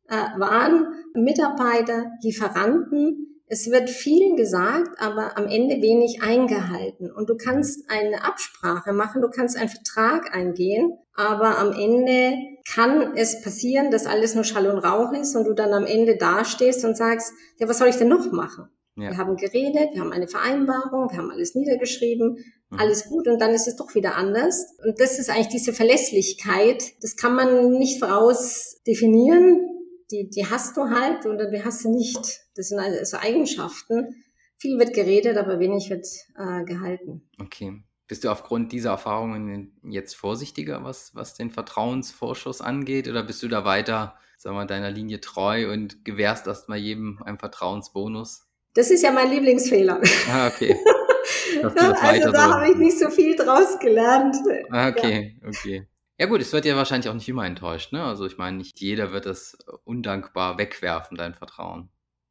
äh, 0.08 0.38
waren, 0.38 0.86
Mitarbeiter, 1.14 2.10
Lieferanten. 2.22 3.31
Es 3.52 3.70
wird 3.70 3.90
viel 3.90 4.34
gesagt, 4.34 4.98
aber 4.98 5.36
am 5.36 5.46
Ende 5.46 5.82
wenig 5.82 6.22
eingehalten. 6.22 7.12
Und 7.12 7.28
du 7.28 7.36
kannst 7.36 7.90
eine 7.90 8.24
Absprache 8.24 8.94
machen, 8.94 9.20
du 9.20 9.28
kannst 9.28 9.58
einen 9.58 9.68
Vertrag 9.68 10.34
eingehen, 10.34 10.96
aber 11.12 11.58
am 11.58 11.72
Ende 11.72 12.32
kann 12.66 13.14
es 13.14 13.42
passieren, 13.42 13.90
dass 13.90 14.06
alles 14.06 14.34
nur 14.34 14.44
Schall 14.44 14.68
und 14.68 14.78
Rauch 14.78 15.12
ist 15.12 15.36
und 15.36 15.44
du 15.44 15.52
dann 15.52 15.74
am 15.74 15.84
Ende 15.84 16.16
dastehst 16.16 16.82
und 16.86 16.96
sagst, 16.96 17.34
ja, 17.58 17.68
was 17.68 17.76
soll 17.76 17.88
ich 17.88 17.96
denn 17.96 18.08
noch 18.08 18.32
machen? 18.32 18.70
Ja. 18.96 19.10
Wir 19.10 19.18
haben 19.18 19.36
geredet, 19.36 19.90
wir 19.92 20.00
haben 20.00 20.12
eine 20.12 20.28
Vereinbarung, 20.28 21.10
wir 21.10 21.18
haben 21.18 21.30
alles 21.30 21.54
niedergeschrieben, 21.54 22.38
mhm. 22.70 22.78
alles 22.78 23.04
gut 23.10 23.28
und 23.28 23.38
dann 23.38 23.50
ist 23.50 23.68
es 23.68 23.76
doch 23.76 23.94
wieder 23.94 24.14
anders. 24.14 24.64
Und 24.82 24.98
das 24.98 25.18
ist 25.18 25.28
eigentlich 25.28 25.48
diese 25.48 25.74
Verlässlichkeit, 25.74 26.82
das 27.02 27.16
kann 27.16 27.34
man 27.34 27.72
nicht 27.72 27.98
voraus 27.98 28.80
definieren. 28.86 29.68
Die, 30.12 30.28
die 30.28 30.46
hast 30.48 30.76
du 30.76 30.90
halt 30.90 31.26
oder 31.26 31.50
die 31.50 31.64
hast 31.64 31.84
du 31.84 31.90
nicht. 31.90 32.40
Das 32.54 32.68
sind 32.68 32.78
also 32.78 33.16
Eigenschaften. 33.16 34.22
Viel 34.58 34.78
wird 34.78 34.92
geredet, 34.92 35.38
aber 35.38 35.58
wenig 35.58 35.90
wird 35.90 36.06
äh, 36.36 36.64
gehalten. 36.64 37.28
Okay. 37.40 37.82
Bist 38.06 38.24
du 38.24 38.30
aufgrund 38.30 38.72
dieser 38.72 38.90
Erfahrungen 38.90 39.72
jetzt 39.82 40.14
vorsichtiger, 40.14 40.84
was, 40.84 41.14
was 41.14 41.34
den 41.34 41.50
Vertrauensvorschuss 41.50 42.60
angeht? 42.60 43.08
Oder 43.08 43.22
bist 43.22 43.42
du 43.42 43.48
da 43.48 43.64
weiter, 43.64 44.16
sagen 44.36 44.54
wir, 44.56 44.66
deiner 44.66 44.90
Linie 44.90 45.20
treu 45.20 45.72
und 45.72 46.04
gewährst 46.04 46.46
erstmal 46.46 46.78
jedem 46.78 47.22
einen 47.22 47.38
Vertrauensbonus? 47.38 48.46
Das 48.74 48.90
ist 48.90 49.02
ja 49.02 49.12
mein 49.12 49.30
Lieblingsfehler. 49.30 50.00
Ah, 50.30 50.48
okay. 50.48 50.76
also 51.62 52.32
da 52.32 52.48
so. 52.48 52.54
habe 52.54 52.70
ich 52.70 52.76
nicht 52.76 52.98
so 52.98 53.08
viel 53.08 53.34
draus 53.34 53.78
gelernt. 53.78 54.36
Ah, 54.70 54.88
okay, 54.88 55.38
ja. 55.40 55.48
okay. 55.48 55.86
Ja 56.22 56.28
gut, 56.28 56.40
es 56.40 56.52
wird 56.52 56.66
ja 56.66 56.76
wahrscheinlich 56.76 57.08
auch 57.08 57.14
nicht 57.14 57.28
immer 57.28 57.44
enttäuscht, 57.44 57.92
ne? 57.92 58.04
Also 58.04 58.26
ich 58.26 58.38
meine, 58.38 58.58
nicht 58.58 58.80
jeder 58.80 59.10
wird 59.12 59.26
das 59.26 59.58
undankbar 59.82 60.56
wegwerfen, 60.56 61.16
dein 61.16 61.34
Vertrauen. 61.34 61.88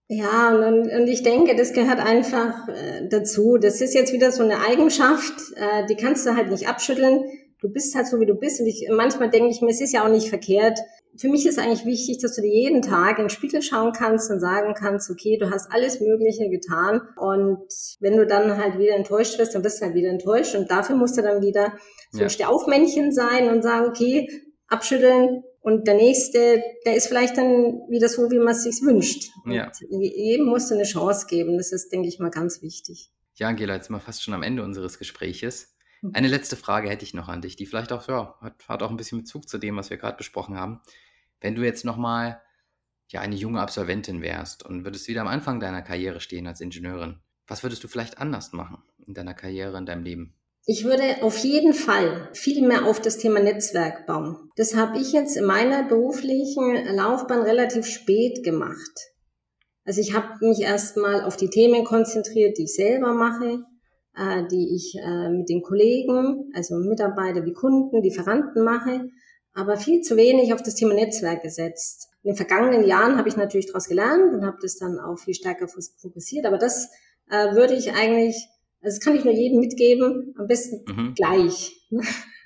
Ja, 0.08 0.56
und, 0.56 0.90
und 0.90 1.08
ich 1.10 1.24
denke, 1.24 1.58
das 1.58 1.74
gehört 1.74 2.00
einfach 2.00 2.70
äh, 2.70 3.10
dazu. 3.10 3.58
Das 3.58 3.82
ist 3.82 3.94
jetzt 3.94 4.14
wieder 4.14 4.32
so 4.32 4.44
eine 4.44 4.62
Eigenschaft, 4.66 5.34
äh, 5.58 5.86
die 5.88 5.98
kannst 5.98 6.26
du 6.26 6.38
halt 6.38 6.50
nicht 6.52 6.70
abschütteln. 6.70 7.26
Du 7.60 7.68
bist 7.68 7.94
halt 7.94 8.08
so, 8.08 8.18
wie 8.22 8.26
du 8.26 8.36
bist. 8.36 8.62
Und 8.62 8.68
ich, 8.68 8.88
manchmal 8.90 9.30
denke 9.30 9.50
ich 9.50 9.60
mir, 9.60 9.72
es 9.72 9.82
ist 9.82 9.92
ja 9.92 10.06
auch 10.06 10.10
nicht 10.10 10.30
verkehrt, 10.30 10.80
für 11.18 11.30
mich 11.30 11.46
ist 11.46 11.60
eigentlich 11.60 11.86
wichtig, 11.86 12.20
dass 12.20 12.36
du 12.36 12.42
dir 12.42 12.54
jeden 12.54 12.82
Tag 12.82 13.18
in 13.18 13.26
den 13.26 13.30
Spiegel 13.30 13.62
schauen 13.62 13.92
kannst 13.92 14.32
und 14.32 14.40
sagen 14.40 14.74
kannst, 14.74 15.10
okay, 15.10 15.38
du 15.38 15.50
hast 15.50 15.72
alles 15.72 16.00
Mögliche 16.00 16.50
getan. 16.50 17.02
Und 17.18 17.68
wenn 18.00 18.18
du 18.18 18.26
dann 18.26 18.58
halt 18.58 18.80
wieder 18.80 18.96
enttäuscht 18.96 19.38
wirst, 19.38 19.54
dann 19.54 19.64
wirst 19.64 19.82
du 19.82 19.86
halt 19.86 19.96
wieder 19.96 20.10
enttäuscht. 20.10 20.56
Und 20.56 20.72
dafür 20.72 20.96
musst 20.96 21.18
du 21.18 21.22
dann 21.22 21.42
wieder 21.42 21.74
so 22.12 22.20
ja. 22.20 22.26
ein 22.26 22.30
Stehaufmännchen 22.30 23.12
sein 23.12 23.50
und 23.50 23.62
sagen, 23.62 23.88
okay, 23.88 24.28
abschütteln. 24.68 25.44
Und 25.60 25.86
der 25.88 25.96
nächste, 25.96 26.64
der 26.86 26.96
ist 26.96 27.08
vielleicht 27.08 27.38
dann 27.38 27.82
wieder 27.90 28.10
so, 28.10 28.32
wie 28.32 28.40
man 28.40 28.54
es 28.54 28.64
sich 28.64 28.82
wünscht. 28.82 29.30
Ja. 29.46 29.72
jedem 29.90 30.48
musst 30.48 30.72
du 30.72 30.76
eine 30.76 30.86
Chance 30.86 31.28
geben. 31.28 31.58
Das 31.58 31.72
ist, 31.72 31.92
denke 31.92 32.08
ich 32.08 32.20
mal, 32.20 32.32
ganz 32.32 32.62
wichtig. 32.62 33.12
Ja, 33.36 33.48
Angela, 33.48 33.76
jetzt 33.76 33.88
sind 33.88 33.96
wir 33.96 34.00
fast 34.00 34.24
schon 34.24 34.34
am 34.34 34.44
Ende 34.44 34.64
unseres 34.64 34.98
Gespräches. 34.98 35.71
Hm. 36.02 36.12
Eine 36.14 36.28
letzte 36.28 36.56
Frage 36.56 36.90
hätte 36.90 37.06
ich 37.06 37.14
noch 37.14 37.30
an 37.30 37.42
dich, 37.42 37.56
die 37.56 37.66
vielleicht 37.66 37.92
auch, 37.92 38.08
ja, 38.08 38.36
hat, 38.42 38.68
hat 38.68 38.84
auch 38.84 38.90
ein 38.90 38.98
bisschen 38.98 39.20
Bezug 39.20 39.48
zu 39.48 39.58
dem, 39.58 39.78
was 39.78 39.90
wir 39.90 39.98
gerade 39.98 40.18
besprochen 40.18 40.58
haben. 40.58 40.82
Wenn 41.40 41.56
du 41.56 41.64
jetzt 41.64 41.86
nochmal 41.86 42.42
ja, 43.10 43.22
eine 43.22 43.36
junge 43.36 43.62
Absolventin 43.62 44.22
wärst 44.22 44.66
und 44.66 44.86
würdest 44.86 45.08
wieder 45.08 45.22
am 45.22 45.28
Anfang 45.28 45.60
deiner 45.60 45.82
Karriere 45.82 46.20
stehen 46.20 46.48
als 46.48 46.62
Ingenieurin, 46.62 47.20
was 47.48 47.64
würdest 47.64 47.84
du 47.84 47.88
vielleicht 47.88 48.20
anders 48.20 48.54
machen 48.54 48.84
in 49.06 49.14
deiner 49.14 49.34
Karriere, 49.34 49.78
in 49.78 49.86
deinem 49.86 50.04
Leben? 50.04 50.36
Ich 50.66 50.86
würde 50.86 51.24
auf 51.24 51.38
jeden 51.38 51.74
Fall 51.74 52.30
viel 52.34 52.66
mehr 52.66 52.86
auf 52.86 53.02
das 53.02 53.18
Thema 53.18 53.40
Netzwerk 53.40 54.06
bauen. 54.06 54.52
Das 54.56 54.76
habe 54.76 55.00
ich 55.00 55.12
jetzt 55.12 55.36
in 55.36 55.46
meiner 55.46 55.84
beruflichen 55.84 56.86
Laufbahn 56.96 57.42
relativ 57.42 57.88
spät 57.88 58.44
gemacht. 58.44 59.12
Also 59.84 60.02
ich 60.02 60.14
habe 60.14 60.46
mich 60.46 60.62
erstmal 60.62 61.24
auf 61.24 61.36
die 61.36 61.50
Themen 61.50 61.84
konzentriert, 61.84 62.60
die 62.60 62.66
ich 62.66 62.76
selber 62.76 63.14
mache 63.14 63.66
äh, 64.16 64.44
die 64.50 64.76
ich 64.76 64.96
äh, 64.98 65.30
mit 65.30 65.50
den 65.50 65.62
Kollegen, 65.62 66.52
also 66.54 66.76
Mitarbeiter 66.76 67.46
wie 67.46 67.54
Kunden, 67.54 68.02
Lieferanten 68.02 68.64
mache, 68.64 69.10
aber 69.54 69.78
viel 69.78 70.02
zu 70.02 70.18
wenig 70.18 70.54
auf 70.54 70.62
das 70.62 70.76
Thema 70.76 70.94
Netzwerk 70.94 71.44
gesetzt. 71.44 72.10
In 72.24 72.32
den 72.32 72.38
vergangenen 72.38 72.86
Jahren 72.86 73.18
habe 73.18 73.30
ich 73.30 73.36
natürlich 73.36 73.68
daraus 73.68 73.88
gelernt 73.88 74.34
und 74.34 74.46
habe 74.46 74.58
das 74.62 74.78
dann 74.78 75.00
auch 75.00 75.18
viel 75.18 75.34
stärker 75.34 75.68
fokussiert, 75.68 76.46
aber 76.46 76.58
das 76.58 76.90
äh, 77.30 77.56
würde 77.56 77.74
ich 77.74 77.94
eigentlich, 77.94 78.36
also 78.82 78.98
das 78.98 79.00
kann 79.00 79.16
ich 79.16 79.26
nur 79.26 79.34
jedem 79.34 79.60
mitgeben, 79.60 80.36
am 80.38 80.48
besten 80.48 80.84
mhm. 80.88 81.14
gleich. 81.16 81.78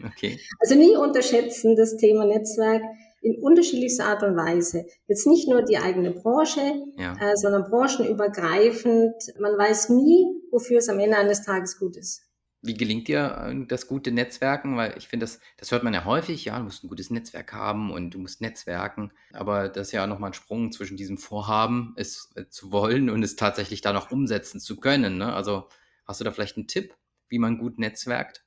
Okay. 0.06 0.40
Also 0.60 0.76
nie 0.76 0.96
unterschätzen 0.96 1.76
das 1.76 1.96
Thema 1.98 2.26
Netzwerk 2.26 2.82
in 3.26 3.42
unterschiedlichster 3.42 4.06
Art 4.06 4.22
und 4.22 4.38
Weise. 4.38 4.86
Jetzt 5.08 5.26
nicht 5.26 5.48
nur 5.48 5.64
die 5.64 5.78
eigene 5.78 6.12
Branche, 6.12 6.62
ja. 6.98 7.14
äh, 7.20 7.36
sondern 7.36 7.64
branchenübergreifend. 7.64 9.16
Man 9.40 9.58
weiß 9.58 9.90
nie, 9.90 10.28
wofür 10.52 10.78
es 10.78 10.90
am 10.90 11.00
Ende 11.00 11.18
eines 11.18 11.42
Tages 11.44 11.80
gut 11.80 11.98
ist. 11.98 12.22
Wie 12.62 12.76
gelingt 12.76 13.08
dir 13.08 13.48
äh, 13.50 13.66
das 13.68 13.88
gute 13.88 14.12
Netzwerken? 14.12 14.78
Weil 14.78 14.96
ich 14.98 15.08
finde, 15.08 15.24
das, 15.24 15.40
das 15.58 15.72
hört 15.72 15.84
man 15.84 15.96
ja 15.96 16.06
häufig, 16.06 16.46
ja, 16.46 16.60
du 16.60 16.66
musst 16.66 16.84
ein 16.84 16.88
gutes 16.88 17.10
Netzwerk 17.10 17.52
haben 17.52 17.92
und 17.92 18.12
du 18.12 18.20
musst 18.20 18.42
netzwerken. 18.42 19.12
Aber 19.34 19.70
das 19.70 19.88
ist 19.88 19.94
ja 19.94 20.06
nochmal 20.06 20.30
ein 20.30 20.36
Sprung 20.36 20.72
zwischen 20.72 20.96
diesem 20.96 21.18
Vorhaben, 21.18 21.94
es 21.98 22.32
äh, 22.36 22.46
zu 22.48 22.72
wollen 22.72 23.10
und 23.10 23.24
es 23.24 23.36
tatsächlich 23.36 23.82
da 23.82 23.92
noch 23.92 24.12
umsetzen 24.12 24.60
zu 24.60 24.78
können. 24.78 25.18
Ne? 25.18 25.34
Also 25.34 25.68
hast 26.06 26.20
du 26.20 26.24
da 26.24 26.32
vielleicht 26.32 26.58
einen 26.58 26.68
Tipp, 26.68 26.94
wie 27.28 27.40
man 27.40 27.58
gut 27.58 27.80
netzwerkt? 27.80 28.45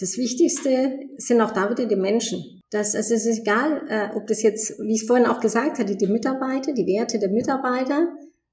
Das 0.00 0.16
Wichtigste 0.16 0.98
sind 1.18 1.42
auch 1.42 1.50
da 1.50 1.68
wieder 1.68 1.84
die 1.84 1.96
Menschen. 1.96 2.62
Das, 2.70 2.94
also 2.94 3.14
es 3.14 3.26
ist 3.26 3.40
egal, 3.40 3.82
äh, 3.88 4.16
ob 4.16 4.26
das 4.26 4.42
jetzt, 4.42 4.78
wie 4.80 4.94
ich 4.94 5.06
vorhin 5.06 5.26
auch 5.26 5.40
gesagt 5.40 5.78
hatte, 5.78 5.94
die 5.94 6.06
Mitarbeiter, 6.06 6.72
die 6.72 6.86
Werte 6.86 7.18
der 7.18 7.28
Mitarbeiter. 7.28 8.08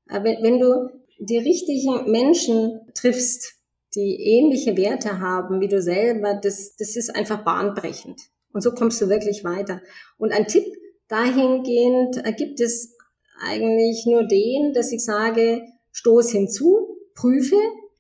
Äh, 0.10 0.24
wenn, 0.24 0.44
wenn 0.44 0.60
du 0.60 0.90
die 1.20 1.38
richtigen 1.38 2.12
Menschen 2.12 2.82
triffst, 2.94 3.54
die 3.96 4.18
ähnliche 4.22 4.76
Werte 4.76 5.22
haben 5.22 5.62
wie 5.62 5.70
du 5.70 5.82
selber, 5.82 6.34
das, 6.34 6.76
das 6.76 6.98
ist 6.98 7.16
einfach 7.16 7.46
bahnbrechend. 7.46 8.20
Und 8.52 8.62
so 8.62 8.74
kommst 8.74 9.02
du 9.02 9.08
wirklich 9.08 9.46
weiter. 9.46 9.82
Und 10.18 10.34
ein 10.34 10.48
Tipp 10.48 10.66
dahingehend 11.08 12.26
äh, 12.26 12.34
gibt 12.34 12.60
es 12.60 12.94
eigentlich 13.40 14.06
nur 14.06 14.28
den, 14.28 14.74
dass 14.74 14.92
ich 14.92 15.06
sage, 15.06 15.62
stoß 15.94 16.32
hinzu, 16.32 16.98
prüfe, 17.16 17.56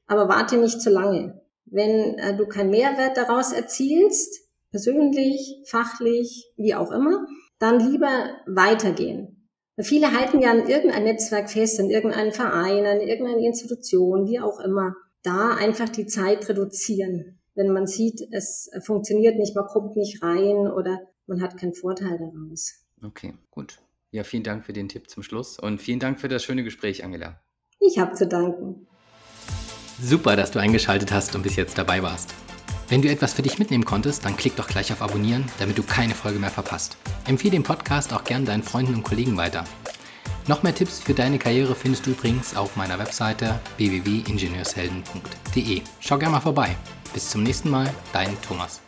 aber 0.06 0.28
warte 0.28 0.58
nicht 0.58 0.82
zu 0.82 0.90
lange. 0.90 1.42
Wenn 1.70 2.18
äh, 2.18 2.36
du 2.36 2.48
keinen 2.48 2.70
Mehrwert 2.70 3.18
daraus 3.18 3.52
erzielst, 3.52 4.48
persönlich, 4.72 5.64
fachlich, 5.66 6.52
wie 6.56 6.76
auch 6.76 6.92
immer, 6.92 7.26
dann 7.60 7.80
lieber 7.80 8.36
weitergehen. 8.46 9.50
Viele 9.80 10.12
halten 10.12 10.40
ja 10.40 10.52
an 10.52 10.68
irgendein 10.68 11.04
Netzwerk 11.04 11.50
fest, 11.52 11.80
an 11.80 11.90
irgendeinen 11.90 12.32
Verein, 12.32 12.86
an 12.86 13.00
irgendeine 13.00 13.46
Institution, 13.46 14.28
wie 14.28 14.40
auch 14.40 14.60
immer. 14.60 14.96
Da 15.22 15.56
einfach 15.56 15.90
die 15.90 16.08
Zeit 16.08 16.50
reduzieren. 16.50 17.40
Wenn 17.54 17.72
man 17.72 17.86
sieht, 17.86 18.22
es 18.32 18.70
funktioniert 18.82 19.38
nicht, 19.38 19.56
man 19.56 19.66
kommt 19.66 19.96
nicht 19.96 20.24
rein 20.24 20.68
oder 20.68 21.00
man 21.28 21.42
hat 21.42 21.58
keinen 21.58 21.74
Vorteil 21.74 22.18
daraus. 22.18 22.86
Okay, 23.04 23.34
gut. 23.52 23.80
Ja, 24.12 24.24
vielen 24.24 24.44
Dank 24.44 24.66
für 24.66 24.74
den 24.74 24.90
Tipp 24.90 25.10
zum 25.10 25.22
Schluss 25.22 25.60
und 25.60 25.80
vielen 25.80 26.00
Dank 26.00 26.20
für 26.20 26.28
das 26.28 26.44
schöne 26.44 26.64
Gespräch, 26.64 27.04
Angela. 27.04 27.40
Ich 27.80 28.00
habe 28.00 28.14
zu 28.16 28.28
danken. 28.28 28.88
Super, 30.02 30.36
dass 30.36 30.52
du 30.52 30.60
eingeschaltet 30.60 31.12
hast 31.12 31.36
und 31.36 31.42
bis 31.42 31.56
jetzt 31.56 31.78
dabei 31.78 32.04
warst. 32.04 32.34
Wenn 32.90 33.02
du 33.02 33.10
etwas 33.10 33.34
für 33.34 33.42
dich 33.42 33.60
mitnehmen 33.60 33.84
konntest, 33.84 34.24
dann 34.24 34.38
klick 34.38 34.56
doch 34.56 34.68
gleich 34.68 34.94
auf 34.94 35.02
Abonnieren, 35.02 35.44
damit 35.60 35.78
du 35.78 35.84
keine 35.84 36.14
Folge 36.14 36.40
mehr 36.40 36.52
verpasst. 36.52 36.96
Empfehle 37.26 37.52
den 37.52 37.64
Podcast 37.64 38.14
auch 38.14 38.24
gern 38.24 38.46
deinen 38.46 38.64
Freunden 38.64 38.96
und 38.96 39.04
Kollegen 39.04 39.36
weiter. 39.36 39.66
Noch 40.48 40.64
mehr 40.64 40.74
Tipps 40.74 41.00
für 41.00 41.14
deine 41.14 41.40
Karriere 41.40 41.76
findest 41.76 42.06
du 42.06 42.12
übrigens 42.12 42.56
auf 42.56 42.78
meiner 42.78 43.00
Webseite 43.00 43.60
www.ingenieurshelden.de. 43.76 45.82
Schau 46.00 46.18
gerne 46.18 46.32
mal 46.32 46.40
vorbei. 46.40 46.78
Bis 47.14 47.30
zum 47.30 47.44
nächsten 47.44 47.70
Mal, 47.70 47.94
dein 48.14 48.42
Thomas. 48.42 48.87